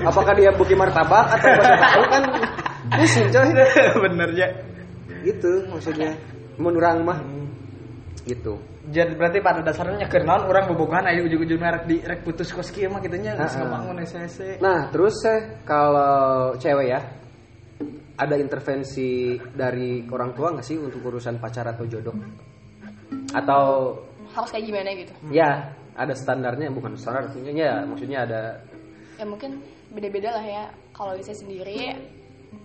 [0.02, 2.22] Apakah dia buki martabak atau tahu kan
[2.98, 3.46] pusing coy.
[4.10, 4.48] bener ya
[5.22, 6.18] Gitu maksudnya.
[6.58, 7.18] Mun urang mah
[8.26, 8.58] gitu.
[8.84, 12.68] Jadi berarti pada dasarnya ke naon orang bobogohan ayo ujung-ujung rek di rek putus kos
[12.68, 17.00] kieu mah kitu nya geus ngabangun SSC Nah, terus eh kalau cewek ya
[18.14, 22.14] ada intervensi dari orang tua nggak sih untuk urusan pacar atau jodoh?
[23.34, 23.64] Atau
[24.30, 25.12] Harus kayak gimana gitu.
[25.30, 28.40] ya ada standarnya bukan standar artinya ya maksudnya ada
[29.14, 29.62] Ya mungkin
[29.94, 30.64] beda-beda lah ya.
[30.90, 31.96] Kalau saya sendiri eh,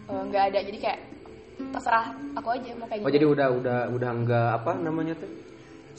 [0.10, 0.60] nggak ada.
[0.65, 0.99] Jadi kayak
[1.69, 3.13] terserah aku aja mau kayak oh gimana.
[3.13, 5.29] jadi udah udah udah enggak apa namanya tuh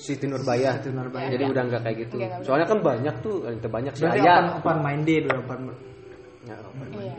[0.01, 0.71] Siti Nurbaya.
[0.75, 1.29] Siti Nurbaya.
[1.29, 2.15] Jadi udah enggak kayak gitu.
[2.17, 2.47] Enggak, enggak.
[2.49, 4.03] Soalnya kan banyak tuh, itu banyak sih.
[4.03, 4.33] berarti Aya.
[4.33, 5.61] open open minded udah open
[6.41, 7.15] Ya, open Iya.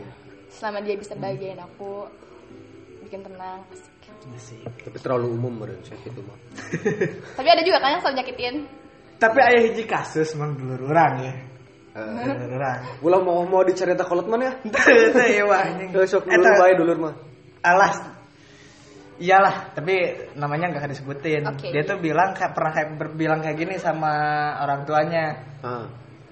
[0.50, 2.10] Selama dia bisa bahagiain aku,
[3.00, 3.62] bikin tenang.
[3.70, 3.90] asik.
[4.28, 4.66] Asik.
[4.82, 6.38] Tapi terlalu umum menurut saya gitu mah.
[7.32, 8.56] Tapi ada juga kan yang selalu nyakitin.
[9.14, 11.32] tapi ayah hiji kasus mang dulur orang ya
[11.92, 14.52] Eh, dulur orang Ulah mau mau dicerita kolot mana ya?
[14.66, 14.74] itu
[15.14, 17.14] ya wah anjing Eh, sok dulur bae dulur mah.
[17.62, 18.02] alas
[19.16, 19.94] iyalah tapi
[20.34, 21.68] namanya nggak disebutin Oke.
[21.68, 24.12] dia tuh bilang kayak pernah kayak ber- bilang kayak gini sama
[24.58, 25.24] orang tuanya
[25.60, 25.86] Ah.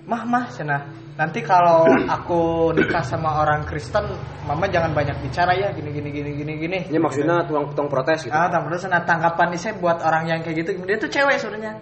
[0.04, 0.78] mah mah cina
[1.14, 1.84] nanti kalau
[2.16, 4.08] aku nikah sama orang Kristen
[4.42, 8.24] mama jangan banyak bicara ya gini gini gini gini gini Ini maksudnya tuang tuang protes
[8.24, 8.32] gitu.
[8.32, 11.76] ah terus nah tanggapan saya buat orang yang kayak gitu dia tuh cewek sebenarnya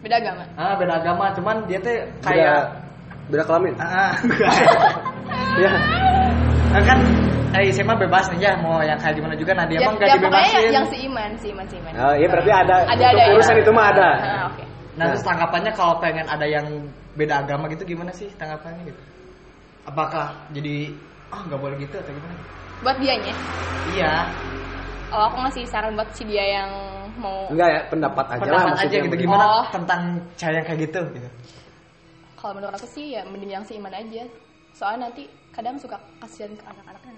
[0.00, 0.44] Beda agama.
[0.56, 2.60] ah beda agama cuman dia tuh Beda kayak
[3.28, 3.74] beda kelamin.
[3.76, 4.14] ah
[5.60, 5.70] Ya.
[6.70, 6.98] Nah, kan
[7.50, 9.94] eh saya mah bebas nih ya mau yang kayak gimana juga nah dia Ya, mah
[9.98, 11.92] nggak ya dibebasin yang, yang seiman, seiman, seiman.
[11.98, 12.76] Oh, iya berarti ada.
[12.86, 13.34] Ada, Untuk ada, ya.
[13.34, 14.08] urusan itu mah ada.
[14.22, 14.64] Ah, Oke.
[14.94, 16.66] Nah, terus tanggapannya kalau pengen ada yang
[17.18, 19.02] beda agama gitu gimana sih tanggapannya gitu?
[19.82, 20.94] Apakah jadi
[21.34, 22.34] ah nggak boleh gitu atau gimana?
[22.86, 23.34] Buat dianya.
[23.90, 24.14] Iya,
[25.10, 26.70] Oh, aku ngasih saran buat si dia yang
[27.18, 29.02] mau Enggak ya, pendapat aja lah pendapat aja maksudnya.
[29.10, 29.64] gitu gimana Oh.
[29.74, 30.00] tentang
[30.38, 31.28] yang kayak gitu gitu.
[32.38, 34.22] kalau menurut aku sih ya mending yang seiman aja.
[34.72, 37.12] Soalnya nanti kadang suka kasihan ke anak-anaknya.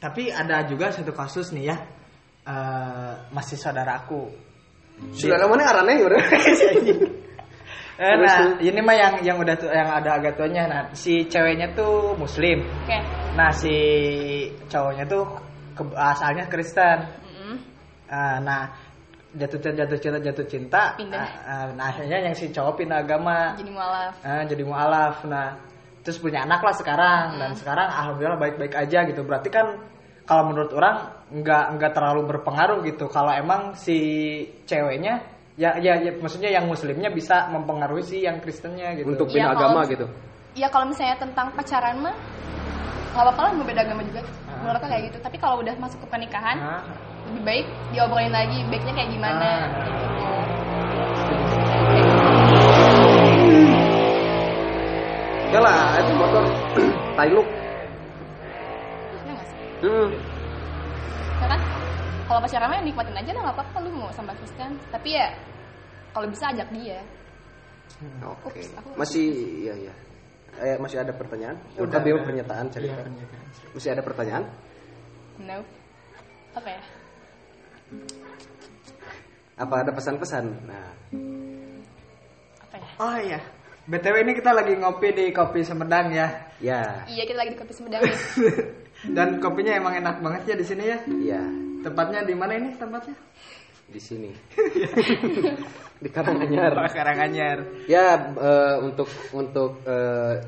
[0.00, 1.76] Tapi ada juga satu kasus nih ya,
[2.44, 4.28] eh, masih saudaraku.
[5.16, 6.22] Saudara mana arane udah.
[7.94, 10.66] Eh, nah, ini mah yang yang udah tuh yang ada agak tuanya.
[10.66, 12.66] Nah, si ceweknya tuh muslim.
[12.82, 12.98] Oke.
[13.38, 13.70] Nah, si
[14.66, 15.22] cowoknya tuh
[15.78, 17.06] ke- asalnya Kristen.
[17.22, 17.54] Mm-mm.
[18.10, 18.66] Ah, nah
[19.38, 21.22] jatuh cinta jatuh cinta jatuh cinta Pindah.
[21.22, 24.14] ah, ah, nah akhirnya yang si cowok pindah agama Jadi mualaf.
[24.26, 25.54] Ah, jadi mualaf nah
[26.04, 29.80] terus punya anak lah sekarang dan sekarang alhamdulillah baik-baik aja gitu berarti kan
[30.24, 30.96] kalau menurut orang
[31.32, 33.96] nggak nggak terlalu berpengaruh gitu kalau emang si
[34.68, 35.20] ceweknya
[35.54, 39.70] ya ya, ya maksudnya yang muslimnya bisa mempengaruhi si yang Kristennya gitu Untuk bina kalau-
[39.70, 40.06] agama gitu.
[40.54, 42.14] Ya kalau misalnya tentang pacaran mah
[43.14, 44.20] nggak apa-apa lah mau beda agama juga.
[44.50, 44.58] Ah.
[44.62, 45.18] Menurut aku kayak gitu.
[45.22, 46.82] Tapi kalau udah masuk ke pernikahan, Ah,
[47.30, 49.46] lebih baik diobrolin lagi baiknya kayak gimana.
[49.46, 49.66] Ah.
[49.86, 50.43] Gitu.
[55.54, 56.42] Ya lah, itu motor
[57.18, 57.46] Tailuk.
[59.22, 59.34] Ya?
[59.86, 60.08] Hmm.
[61.38, 61.60] Ya kan?
[62.24, 64.74] Kalau pacaran mah nikmatin aja lah nggak apa-apa lu mau sama Kristen.
[64.90, 65.30] Tapi ya
[66.10, 66.98] kalau bisa ajak dia.
[68.24, 68.50] Oke.
[68.50, 69.26] Ups, aku- Masih
[69.62, 69.94] iya iya.
[70.54, 71.54] Eh, masih ada pertanyaan?
[71.76, 72.24] Udah, Udah, udah.
[72.24, 73.00] pernyataan iya, cerita.
[73.02, 73.44] pernyataan.
[73.74, 74.44] Masih ada pertanyaan?
[75.38, 75.58] No.
[76.54, 76.82] Apa ya?
[79.54, 80.44] Apa ada pesan-pesan?
[80.66, 80.86] Nah,
[82.58, 82.90] Apa ya?
[82.98, 83.40] oh iya
[83.84, 86.26] btw ini kita lagi ngopi di kopi Sumedang ya
[86.62, 88.18] ya, Iya kita lagi di kopi Sumedang nih.
[89.16, 91.42] dan kopinya emang enak banget ya di sini ya iya
[91.84, 93.12] tempatnya di mana ini tempatnya
[93.84, 94.30] di sini.
[96.02, 96.72] di Karanganyar.
[96.88, 100.40] Karanganyar Ya, eh, untuk untuk eh,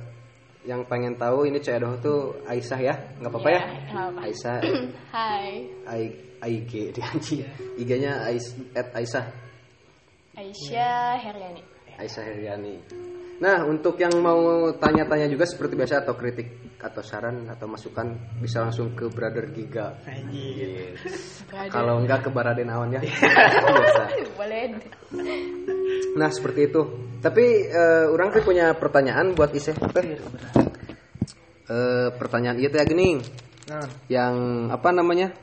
[0.66, 2.18] yang pengen tahu ini Cek Edoh tuh
[2.48, 3.62] Aisyah ya, nggak apa-apa ya?
[3.62, 4.20] Iya, nggak apa-apa.
[4.26, 4.56] Aisyah,
[5.14, 5.48] Hai.
[5.86, 6.02] I,
[6.42, 7.40] IG di anjing.
[7.78, 9.24] IG-nya Ais, at Aisyah,
[10.34, 11.62] Aisyah Heriani.
[12.02, 12.74] Aisyah Heriani.
[13.36, 18.64] Nah, untuk yang mau tanya-tanya juga seperti biasa atau kritik atau saran atau masukan bisa
[18.64, 19.92] langsung ke Brother Giga.
[21.68, 23.00] Kalau enggak ke Baraden Awan ya.
[23.04, 24.02] Biasa.
[24.40, 24.72] Boleh.
[26.16, 26.80] Nah, seperti itu.
[27.20, 29.76] Tapi eh, orang tuh punya pertanyaan buat Iseh.
[31.66, 33.18] Eh, pertanyaan itu ya gini,
[33.66, 33.82] Nah.
[34.06, 34.34] yang
[34.70, 35.34] apa namanya?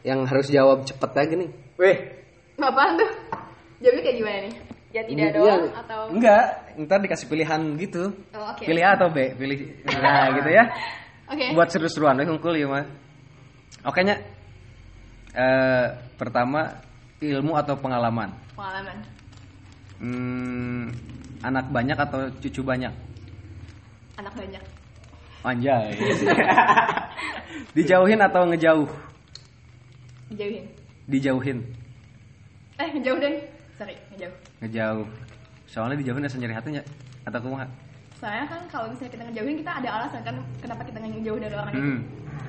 [0.00, 1.46] Yang harus jawab cepet ya gini.
[1.76, 1.96] Weh,
[2.56, 3.10] Apaan tuh?
[3.84, 4.54] Jawabnya kayak gimana nih?
[4.94, 5.34] Ya tidak Iya.
[5.34, 6.44] doang atau Enggak,
[6.78, 8.14] ntar dikasih pilihan gitu.
[8.30, 8.62] Oh, oke.
[8.62, 9.58] Pilih A atau B, pilih
[9.98, 10.64] nah gitu ya.
[11.26, 11.50] Oke.
[11.50, 12.86] Buat seru-seruan hungkul ya mah.
[13.82, 14.22] Oke nya.
[15.34, 16.78] Eh, pertama
[17.18, 18.30] ilmu atau pengalaman.
[18.54, 18.96] Pengalaman.
[19.98, 20.94] Hmm,
[21.42, 22.94] anak banyak atau cucu banyak?
[24.14, 24.62] anak banyak
[25.42, 25.90] Anjay.
[27.74, 28.86] Dijauhin atau ngejauh?
[30.30, 30.64] dijauhin
[31.04, 31.58] Dijauhin.
[32.74, 33.34] eh ngejauh deh
[33.84, 35.06] sorry ngejauh Ngejauh.
[35.66, 36.82] Soalnya dijauhin asa nyeri hatinya
[37.22, 37.66] atau kumaha?
[38.14, 41.68] soalnya kan kalau misalnya kita ngejauhin kita ada alasan kan kenapa kita ngejauh dari orang
[41.68, 42.00] itu Hmm.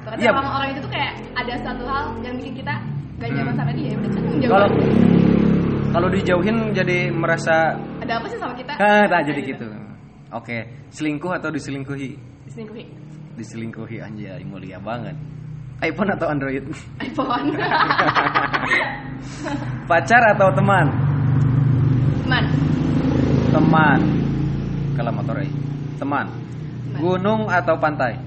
[0.06, 0.32] Soalnya Iya.
[0.32, 2.74] orang-orang itu tuh kayak ada satu hal yang bikin kita
[3.18, 4.68] gak nyaman sama dia ya udah kita ngejauh Kalau
[5.92, 9.68] kalau dijauhin jadi merasa ada apa sih sama kita ah tak Nah, jadi gitu.
[10.32, 10.58] Oke,
[10.90, 12.10] selingkuh atau diselingkuhi?
[12.46, 12.86] diselingkuhi
[13.36, 15.16] Diselingkuhi anjay, mulia banget.
[15.82, 16.64] iPhone atau Android?
[17.02, 17.52] iPhone
[19.90, 20.88] Pacar atau teman?
[22.26, 22.46] Man
[23.56, 24.02] Teman.
[25.00, 25.40] Kalau motor.
[25.40, 26.28] Teman.
[26.28, 27.00] Teman.
[27.00, 28.20] Gunung atau pantai?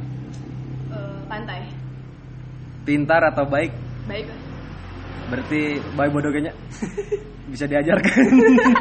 [0.89, 1.69] Eh, pantai
[2.89, 3.69] Pintar atau baik?
[4.09, 4.25] baik
[5.29, 6.57] Berarti baik bodoh kayaknya.
[7.53, 8.25] Bisa diajarkan.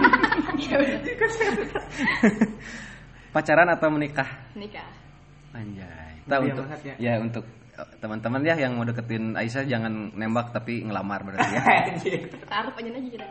[0.64, 1.00] ya udah
[3.36, 4.30] Pacaran atau menikah?
[4.56, 4.88] nikah
[5.52, 6.16] Anjay.
[6.28, 6.96] Tahu untuk ya.
[6.96, 7.44] ya untuk
[8.02, 11.64] teman-teman ya yang mau deketin Aisyah jangan nembak tapi ngelamar berarti ya.
[12.52, 13.26] taruh aja aja kita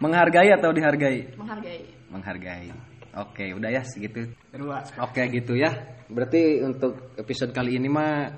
[0.00, 1.36] Menghargai atau dihargai?
[1.36, 2.68] menghargai Menghargai.
[3.12, 4.24] Oke, udah ya segitu.
[4.48, 4.80] Kedua.
[5.04, 5.68] Oke gitu ya.
[6.08, 8.32] Berarti untuk episode kali ini mah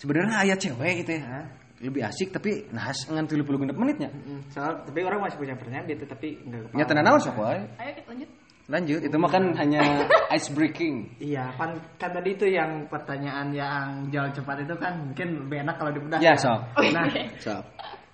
[0.00, 1.44] sebenarnya ayat cewek gitu ya.
[1.84, 4.08] Lebih asik tapi nah ngan 30 genep menitnya.
[4.48, 7.60] Soal tapi orang masih punya pertanyaan gitu tapi enggak Nya tenan naon sok wae.
[7.76, 8.30] ayo kita lanjut
[8.64, 11.20] Lanjut, itu mah kan hanya ice breaking.
[11.20, 15.76] Iya, kan, kan tadi itu yang pertanyaan yang jauh cepat itu kan mungkin lebih enak
[15.76, 16.18] kalau dibedah.
[16.20, 16.64] Ya, sok.
[16.96, 17.04] Nah,
[17.36, 17.60] Sok.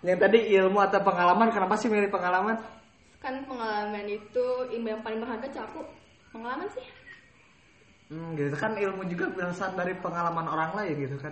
[0.03, 2.59] yang tadi ilmu atau pengalaman, kenapa sih milih pengalaman?
[3.20, 5.84] kan pengalaman itu ilmu yang paling berharga cakup
[6.32, 6.86] pengalaman sih
[8.11, 11.30] Hmm, gitu kan ilmu juga berasal dari pengalaman orang lain gitu kan.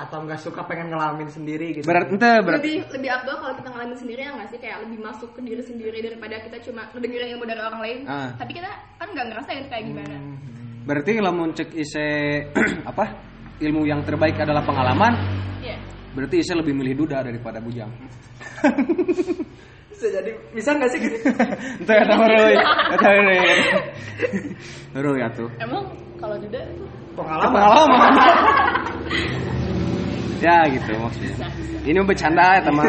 [0.00, 1.84] Atau nggak suka pengen ngalamin sendiri gitu.
[1.84, 5.28] Ente berarti lebih lebih abdul kalau kita ngalamin sendiri ya nggak sih kayak lebih masuk
[5.36, 8.32] ke diri sendiri daripada kita cuma ngedengerin ilmu dari orang lain Ah.
[8.40, 10.16] tapi kita kan nggak ngerasain kayak gimana
[10.80, 12.08] berarti lamun cek ise
[12.90, 13.04] apa?
[13.60, 15.12] Ilmu yang terbaik adalah pengalaman,
[15.60, 15.76] Iya
[16.16, 17.92] berarti ise lebih milih duda daripada bujang.
[19.92, 21.16] bisa jadi bisa nggak sih gitu?
[21.84, 22.54] Ente kata Roy,
[22.96, 23.38] kata Roy.
[24.96, 25.48] Roy atuh.
[25.60, 25.84] emang
[26.16, 26.60] kalau duda
[27.12, 27.52] pengalaman.
[27.52, 28.12] Pengalaman.
[30.40, 31.36] ya gitu maksudnya.
[31.80, 32.84] Ini bercanda ya sama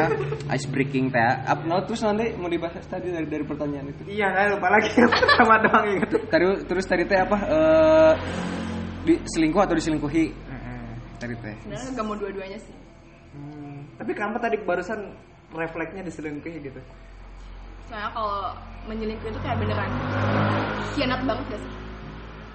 [0.51, 1.21] ice breaking teh.
[1.45, 4.01] Up no, terus nanti mau dibahas tadi dari dari pertanyaan itu.
[4.07, 4.89] Iya, kan lupa lagi
[5.39, 6.09] sama doang inget.
[6.27, 7.37] Tadi terus tadi teh apa?
[7.47, 8.13] Eh
[9.01, 10.25] di selingkuh atau diselingkuhi?
[11.17, 11.53] Tadi teh.
[11.61, 12.73] sebenarnya nggak mau dua-duanya sih
[13.31, 15.15] Hmm, tapi kenapa tadi barusan
[15.55, 16.81] refleksnya diselingkuhi gitu?
[17.87, 18.51] nah kalau
[18.87, 19.87] menyelingkuh itu kayak beneran
[20.95, 21.73] hianat banget gak sih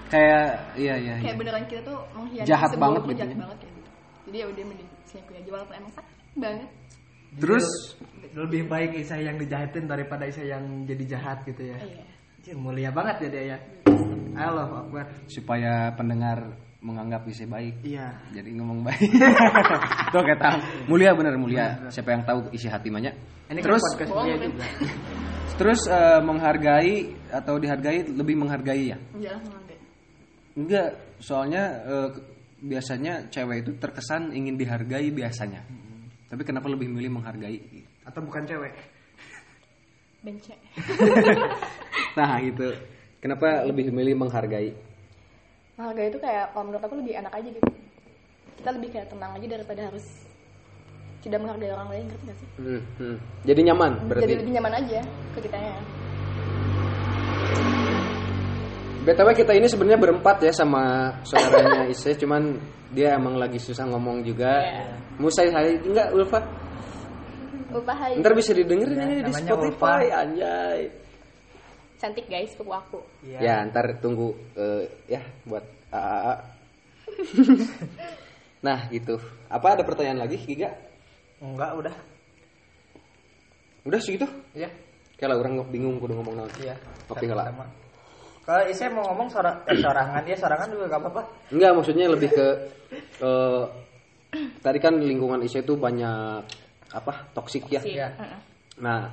[0.07, 0.45] Kayak
[0.77, 1.13] iya iya.
[1.17, 1.23] iya.
[1.25, 3.37] kayak beneran kita tuh mengkhianati Jahat sebuah banget gitu jahat ya.
[3.41, 3.76] banget kayak gitu
[4.27, 6.69] jadi ya udah mending selingkuh aja walaupun emang sakit banget
[7.27, 7.67] Terus
[8.33, 11.77] lebih baik Isa yang dijahatin daripada Isa yang jadi jahat gitu ya.
[11.83, 13.57] iya mulia banget ya dia ya.
[14.31, 15.11] Allah Akbar.
[15.27, 17.83] supaya pendengar menganggap isi baik.
[17.83, 18.15] Iya.
[18.31, 19.11] Jadi ngomong baik.
[20.15, 20.49] Tuh kata
[20.87, 21.91] mulia bener mulia.
[21.91, 23.11] Siapa yang tahu isi hati banyak.
[23.51, 24.39] Ini Terus kan podcast kan?
[24.47, 24.65] juga.
[25.59, 26.95] terus eh, menghargai
[27.27, 28.97] atau dihargai lebih menghargai ya?
[29.17, 29.77] jelas menghargai
[30.55, 32.25] Enggak, soalnya eh, ke-
[32.59, 35.61] biasanya cewek itu terkesan ingin dihargai biasanya.
[36.27, 37.57] Tapi kenapa lebih milih menghargai?
[38.03, 38.73] Atau bukan cewek?
[40.17, 40.51] bence
[42.17, 42.73] Nah, gitu.
[43.21, 44.73] Kenapa lebih milih menghargai?
[45.77, 47.69] menghargai itu kayak kalau menurut aku lebih enak aja gitu
[48.57, 50.05] kita lebih kayak tenang aja daripada harus
[51.21, 53.17] tidak menghargai orang lain ngerti gak sih Hmm, hmm.
[53.45, 54.23] Jadi nyaman berarti.
[54.25, 55.77] jadi lebih nyaman aja ke kitanya
[59.07, 62.59] BTW kita ini sebenarnya berempat ya sama saudaranya Ise, cuman
[62.91, 64.51] dia emang lagi susah ngomong juga.
[64.59, 64.83] Iya.
[65.15, 66.43] Musai hai enggak Ulfa?
[67.67, 70.87] lupa hai Ntar bisa didengerin Ya, ini di Spotify anjay.
[71.97, 73.39] cantik guys sepupu aku Iya.
[73.41, 76.33] Ya, ntar tunggu eh, ya buat AAA.
[78.67, 79.17] nah, gitu.
[79.49, 80.69] Apa ada pertanyaan lagi, Giga?
[81.41, 81.95] Enggak, udah.
[83.87, 84.27] Udah segitu?
[84.53, 84.69] Iya.
[85.17, 86.51] Kalau orang bingung kudu ngomong naon.
[86.61, 86.77] Iya.
[87.09, 87.49] Oke lah.
[88.47, 91.21] Kalau Isa mau ngomong sorang, eh, sorangan dia sorangan juga gak apa-apa.
[91.51, 92.47] Enggak, maksudnya lebih ke
[93.19, 93.63] eh,
[94.63, 96.47] tadi kan lingkungan Ise itu banyak
[96.95, 97.13] apa?
[97.35, 97.83] toksik ya.
[97.83, 98.07] sih Iya.
[98.15, 98.39] Heeh.
[98.79, 99.11] Nah,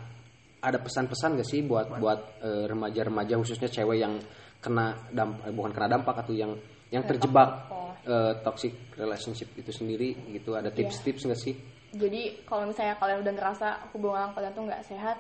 [0.62, 4.22] ada pesan-pesan gak sih buat buat eh, remaja-remaja khususnya cewek yang
[4.62, 6.55] kena dampak bukan kena dampak atau yang
[6.95, 7.66] yang terjebak
[8.07, 11.59] eh, toxic relationship itu sendiri gitu ada tips-tips gak sih?
[11.95, 15.16] jadi kalau misalnya kalian udah ngerasa hubungan kalian tuh nggak sehat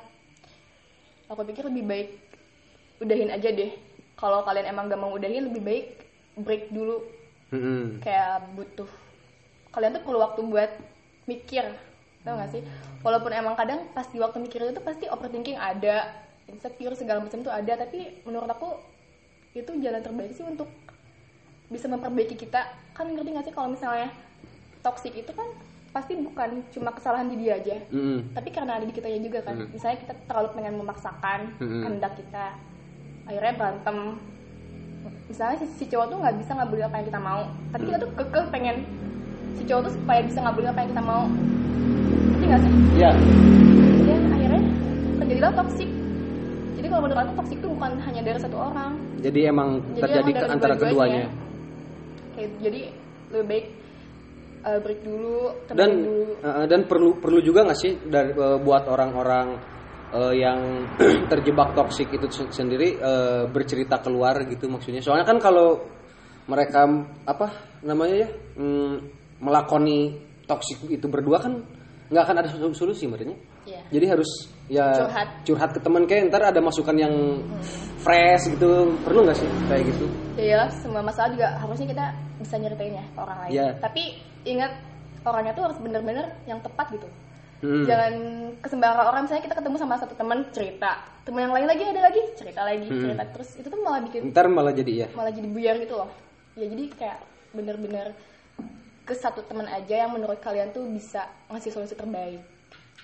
[1.30, 2.08] aku pikir lebih baik
[2.98, 3.70] udahin aja deh
[4.24, 5.86] kalau kalian emang gak mau udahin lebih baik
[6.40, 7.04] break dulu
[7.52, 8.00] Mm-mm.
[8.00, 8.88] kayak butuh
[9.68, 10.72] kalian tuh perlu waktu buat
[11.28, 11.68] mikir
[12.24, 12.64] tau gak sih
[13.04, 16.08] walaupun emang kadang pas di waktu mikir itu pasti overthinking ada
[16.48, 18.80] insecure segala macam tuh ada tapi menurut aku
[19.52, 20.72] itu jalan terbaik sih untuk
[21.68, 22.64] bisa memperbaiki kita
[22.96, 24.08] kan ngerti nggak sih kalau misalnya
[24.80, 25.44] toxic itu kan
[25.92, 28.32] pasti bukan cuma kesalahan di dia aja Mm-mm.
[28.32, 29.68] tapi karena ada di kitanya juga kan Hmm.
[29.68, 31.82] misalnya kita terlalu pengen memaksakan Hmm.
[31.84, 32.46] kehendak kita
[33.24, 33.96] akhirnya berantem.
[35.24, 37.42] Misalnya si, si cowok tuh nggak bisa ngabulin apa yang kita mau.
[37.72, 38.76] Tapi kita tuh kekeh pengen
[39.56, 41.22] si cowok tuh supaya bisa ngabulin apa yang kita mau.
[42.30, 42.72] Ngerti nggak sih?
[42.94, 43.10] Ya.
[44.04, 44.62] ya akhirnya
[45.20, 45.88] terjadilah toxic.
[46.74, 48.92] Jadi kalau menurut aku toxic itu bukan hanya dari satu orang.
[49.24, 51.24] Jadi emang Jadi terjadi emang ke antara keduanya.
[52.34, 52.80] kayak jadi
[53.30, 53.66] lebih baik
[54.66, 56.34] uh, break dulu Dan dulu.
[56.42, 59.54] eh, dan perlu perlu juga nggak sih dari eh, buat orang-orang
[60.14, 60.58] eh, yang
[61.32, 65.02] terjebak toksik itu sen- sendiri eh, bercerita keluar gitu maksudnya.
[65.02, 65.82] Soalnya kan kalau
[66.46, 66.84] mereka
[67.24, 67.46] apa
[67.82, 68.94] namanya ya mm,
[69.40, 71.56] melakoni toksik itu berdua kan
[72.12, 73.36] nggak akan ada sol- solusi menurutnya.
[73.64, 73.80] Iya.
[73.90, 74.30] Jadi harus
[74.68, 75.28] ya Curhat.
[75.44, 77.12] curhat ke teman kayak ntar ada masukan yang
[78.00, 80.04] fresh gitu perlu nggak sih kayak gitu?
[80.36, 82.04] ya iyalah, semua masalah juga harusnya kita
[82.40, 83.68] bisa nyeritain ya ke orang lain Iya.
[83.80, 84.02] tapi
[84.44, 84.72] ingat
[85.24, 87.08] orangnya tuh harus bener-bener yang tepat gitu
[87.56, 87.84] Hmm.
[87.84, 88.12] jangan
[88.58, 90.90] kesembarangan orang misalnya kita ketemu sama satu teman cerita
[91.22, 93.00] teman yang lain lagi ada lagi cerita lagi Hmm.
[93.00, 95.08] cerita terus itu tuh malah bikin Ntar malah jadi ya.
[95.12, 96.10] malah jadi buyar gitu loh
[96.54, 97.18] ya jadi kayak
[97.50, 98.06] bener-bener
[99.02, 102.40] ke satu teman aja yang menurut kalian tuh bisa ngasih solusi terbaik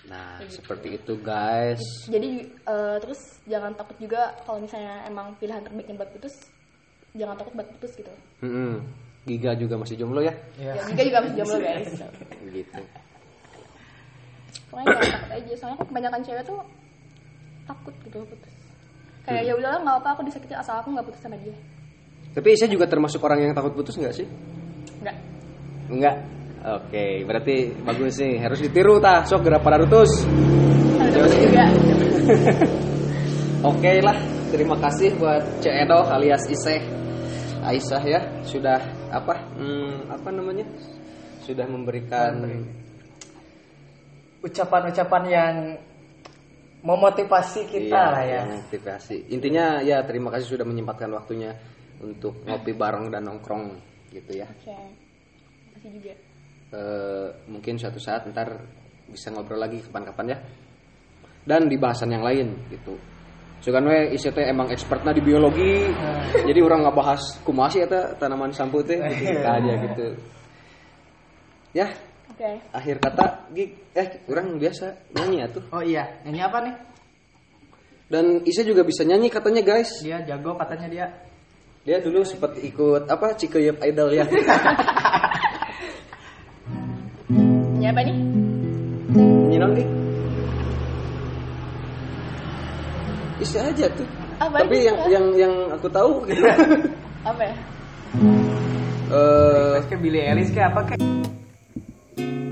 [0.03, 1.81] Nah seperti itu guys.
[2.05, 6.35] jadi eh, terus jangan takut juga kalau misalnya emang pilihan terbaiknya buat putus
[7.13, 8.81] jangan takut buat putus gitu Mm-mm.
[9.23, 10.33] Giga juga masih jomblo ya?
[10.57, 10.73] Iya.
[10.75, 11.93] ya juga juga masih jomblo guys
[12.51, 12.81] Gitu.
[14.71, 16.59] Pokoknya jangan takut aja soalnya kan kebanyakan cewek tuh
[17.67, 18.55] takut gitu putus
[19.27, 21.55] kayak ya udahlah nggak apa aku disakiti asal aku nggak putus sama dia
[22.31, 24.27] Tapi saya juga termasuk orang yang takut putus nggak sih?
[25.03, 25.17] nggak
[25.91, 26.17] Enggak.
[26.61, 28.39] Oke, berarti bagus nih.
[28.39, 29.27] Harus ditiru tah.
[29.27, 30.23] Sok gerak pada rutus.
[31.11, 31.67] juga
[33.71, 34.17] Oke lah.
[34.55, 36.83] Terima kasih buat Cek Edo alias Iseh
[37.67, 38.79] Aisyah ya sudah
[39.11, 39.35] apa?
[39.59, 40.67] Hmm, apa namanya?
[41.43, 42.39] Sudah memberikan
[44.41, 45.55] Ucapan-ucapan yang
[46.80, 48.34] memotivasi kita Iya, lah ya.
[48.45, 49.16] yang motivasi.
[49.36, 51.53] Intinya ya terima kasih sudah menyempatkan waktunya
[52.01, 53.76] untuk ngopi bareng dan nongkrong
[54.11, 54.49] gitu ya.
[54.49, 54.76] oke
[55.70, 56.14] makasih juga
[56.70, 58.62] Eh, mungkin suatu saat ntar
[59.11, 60.38] bisa ngobrol lagi kapan-kapan ya.
[61.43, 62.95] Dan di bahasan yang lain gitu.
[63.61, 65.91] Soalnya teh emang expertnya di biologi.
[66.49, 70.07] jadi orang nggak bahas kumaha sih eta tanaman sampu teh gitu, gitu aja gitu.
[71.74, 71.91] Ya,
[72.41, 75.61] oke akhir kata gig eh orang biasa nyanyi atuh.
[75.76, 76.72] Oh iya, ini apa nih?
[78.09, 80.01] Dan Isa juga bisa nyanyi katanya guys.
[80.01, 81.07] Dia jago katanya dia.
[81.84, 84.24] Dia dulu sempat ikut apa Cikeyep Idol ya.
[87.76, 88.16] ini apa nih
[89.53, 89.86] Nyinong nih.
[93.41, 94.09] Bisa aja tuh.
[94.41, 95.09] Apa Tapi yang Kak?
[95.12, 96.41] yang yang aku tahu gitu.
[97.28, 97.55] apa ya
[99.11, 101.03] Eh, ke Billy Ellis kayak apa kayak?
[102.21, 102.50] Thank you.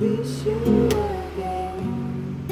[0.00, 2.46] wish you again.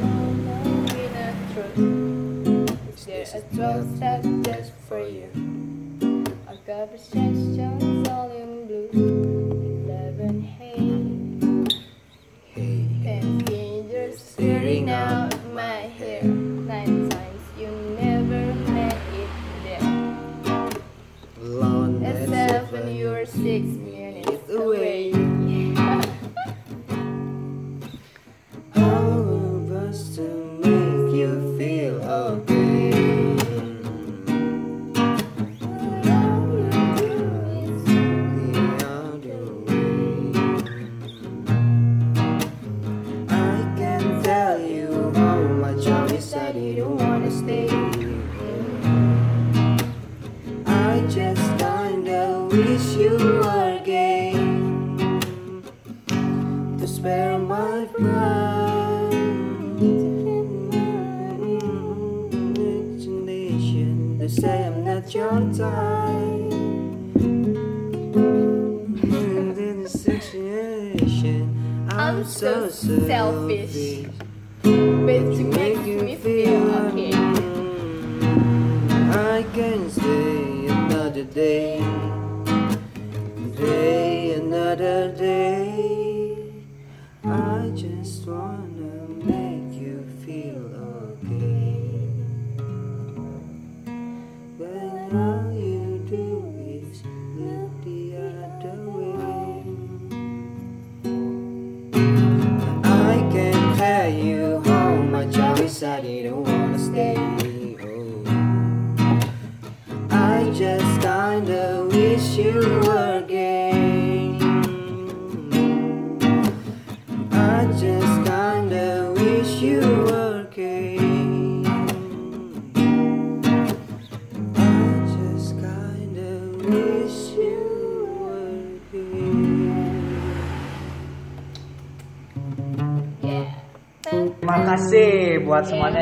[0.00, 0.86] No, no,
[3.04, 5.28] There's a throat that just for you.
[6.48, 7.95] A.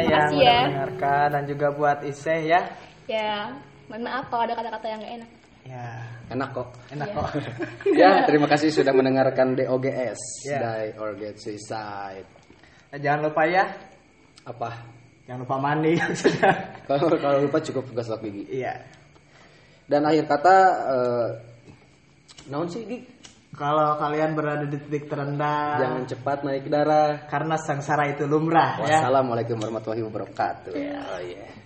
[0.05, 0.59] yang kasih udah ya.
[0.63, 2.61] mendengarkan dan juga buat Iseh ya.
[3.05, 3.33] Ya,
[3.87, 5.31] mohon maaf kalau ada kata-kata yang gak enak.
[5.65, 5.89] Ya,
[6.29, 6.69] Enak kok.
[6.93, 7.17] enak Iya.
[7.17, 7.29] kok.
[8.01, 10.59] ya, terima kasih sudah mendengarkan DOGS Ya.
[10.61, 12.29] Die or Get Suicide.
[12.93, 13.65] Eh, Jangan lupa ya,
[14.45, 14.71] Apa?
[15.25, 15.97] jangan lupa mandi.
[16.89, 18.61] Kalau kalau lupa cukup gosok gigi.
[18.61, 18.77] Iya.
[19.89, 21.29] Dan akhir kata eh
[22.45, 23.09] naon sih Gig?
[23.55, 27.25] Kalau kalian berada di titik terendah, Jangan cepat naik darah.
[27.31, 28.99] karena sengsara itu lumrah ya.
[29.07, 30.75] Wassalamualaikum warahmatullahi wabarakatuh.
[30.75, 31.64] Oh yeah.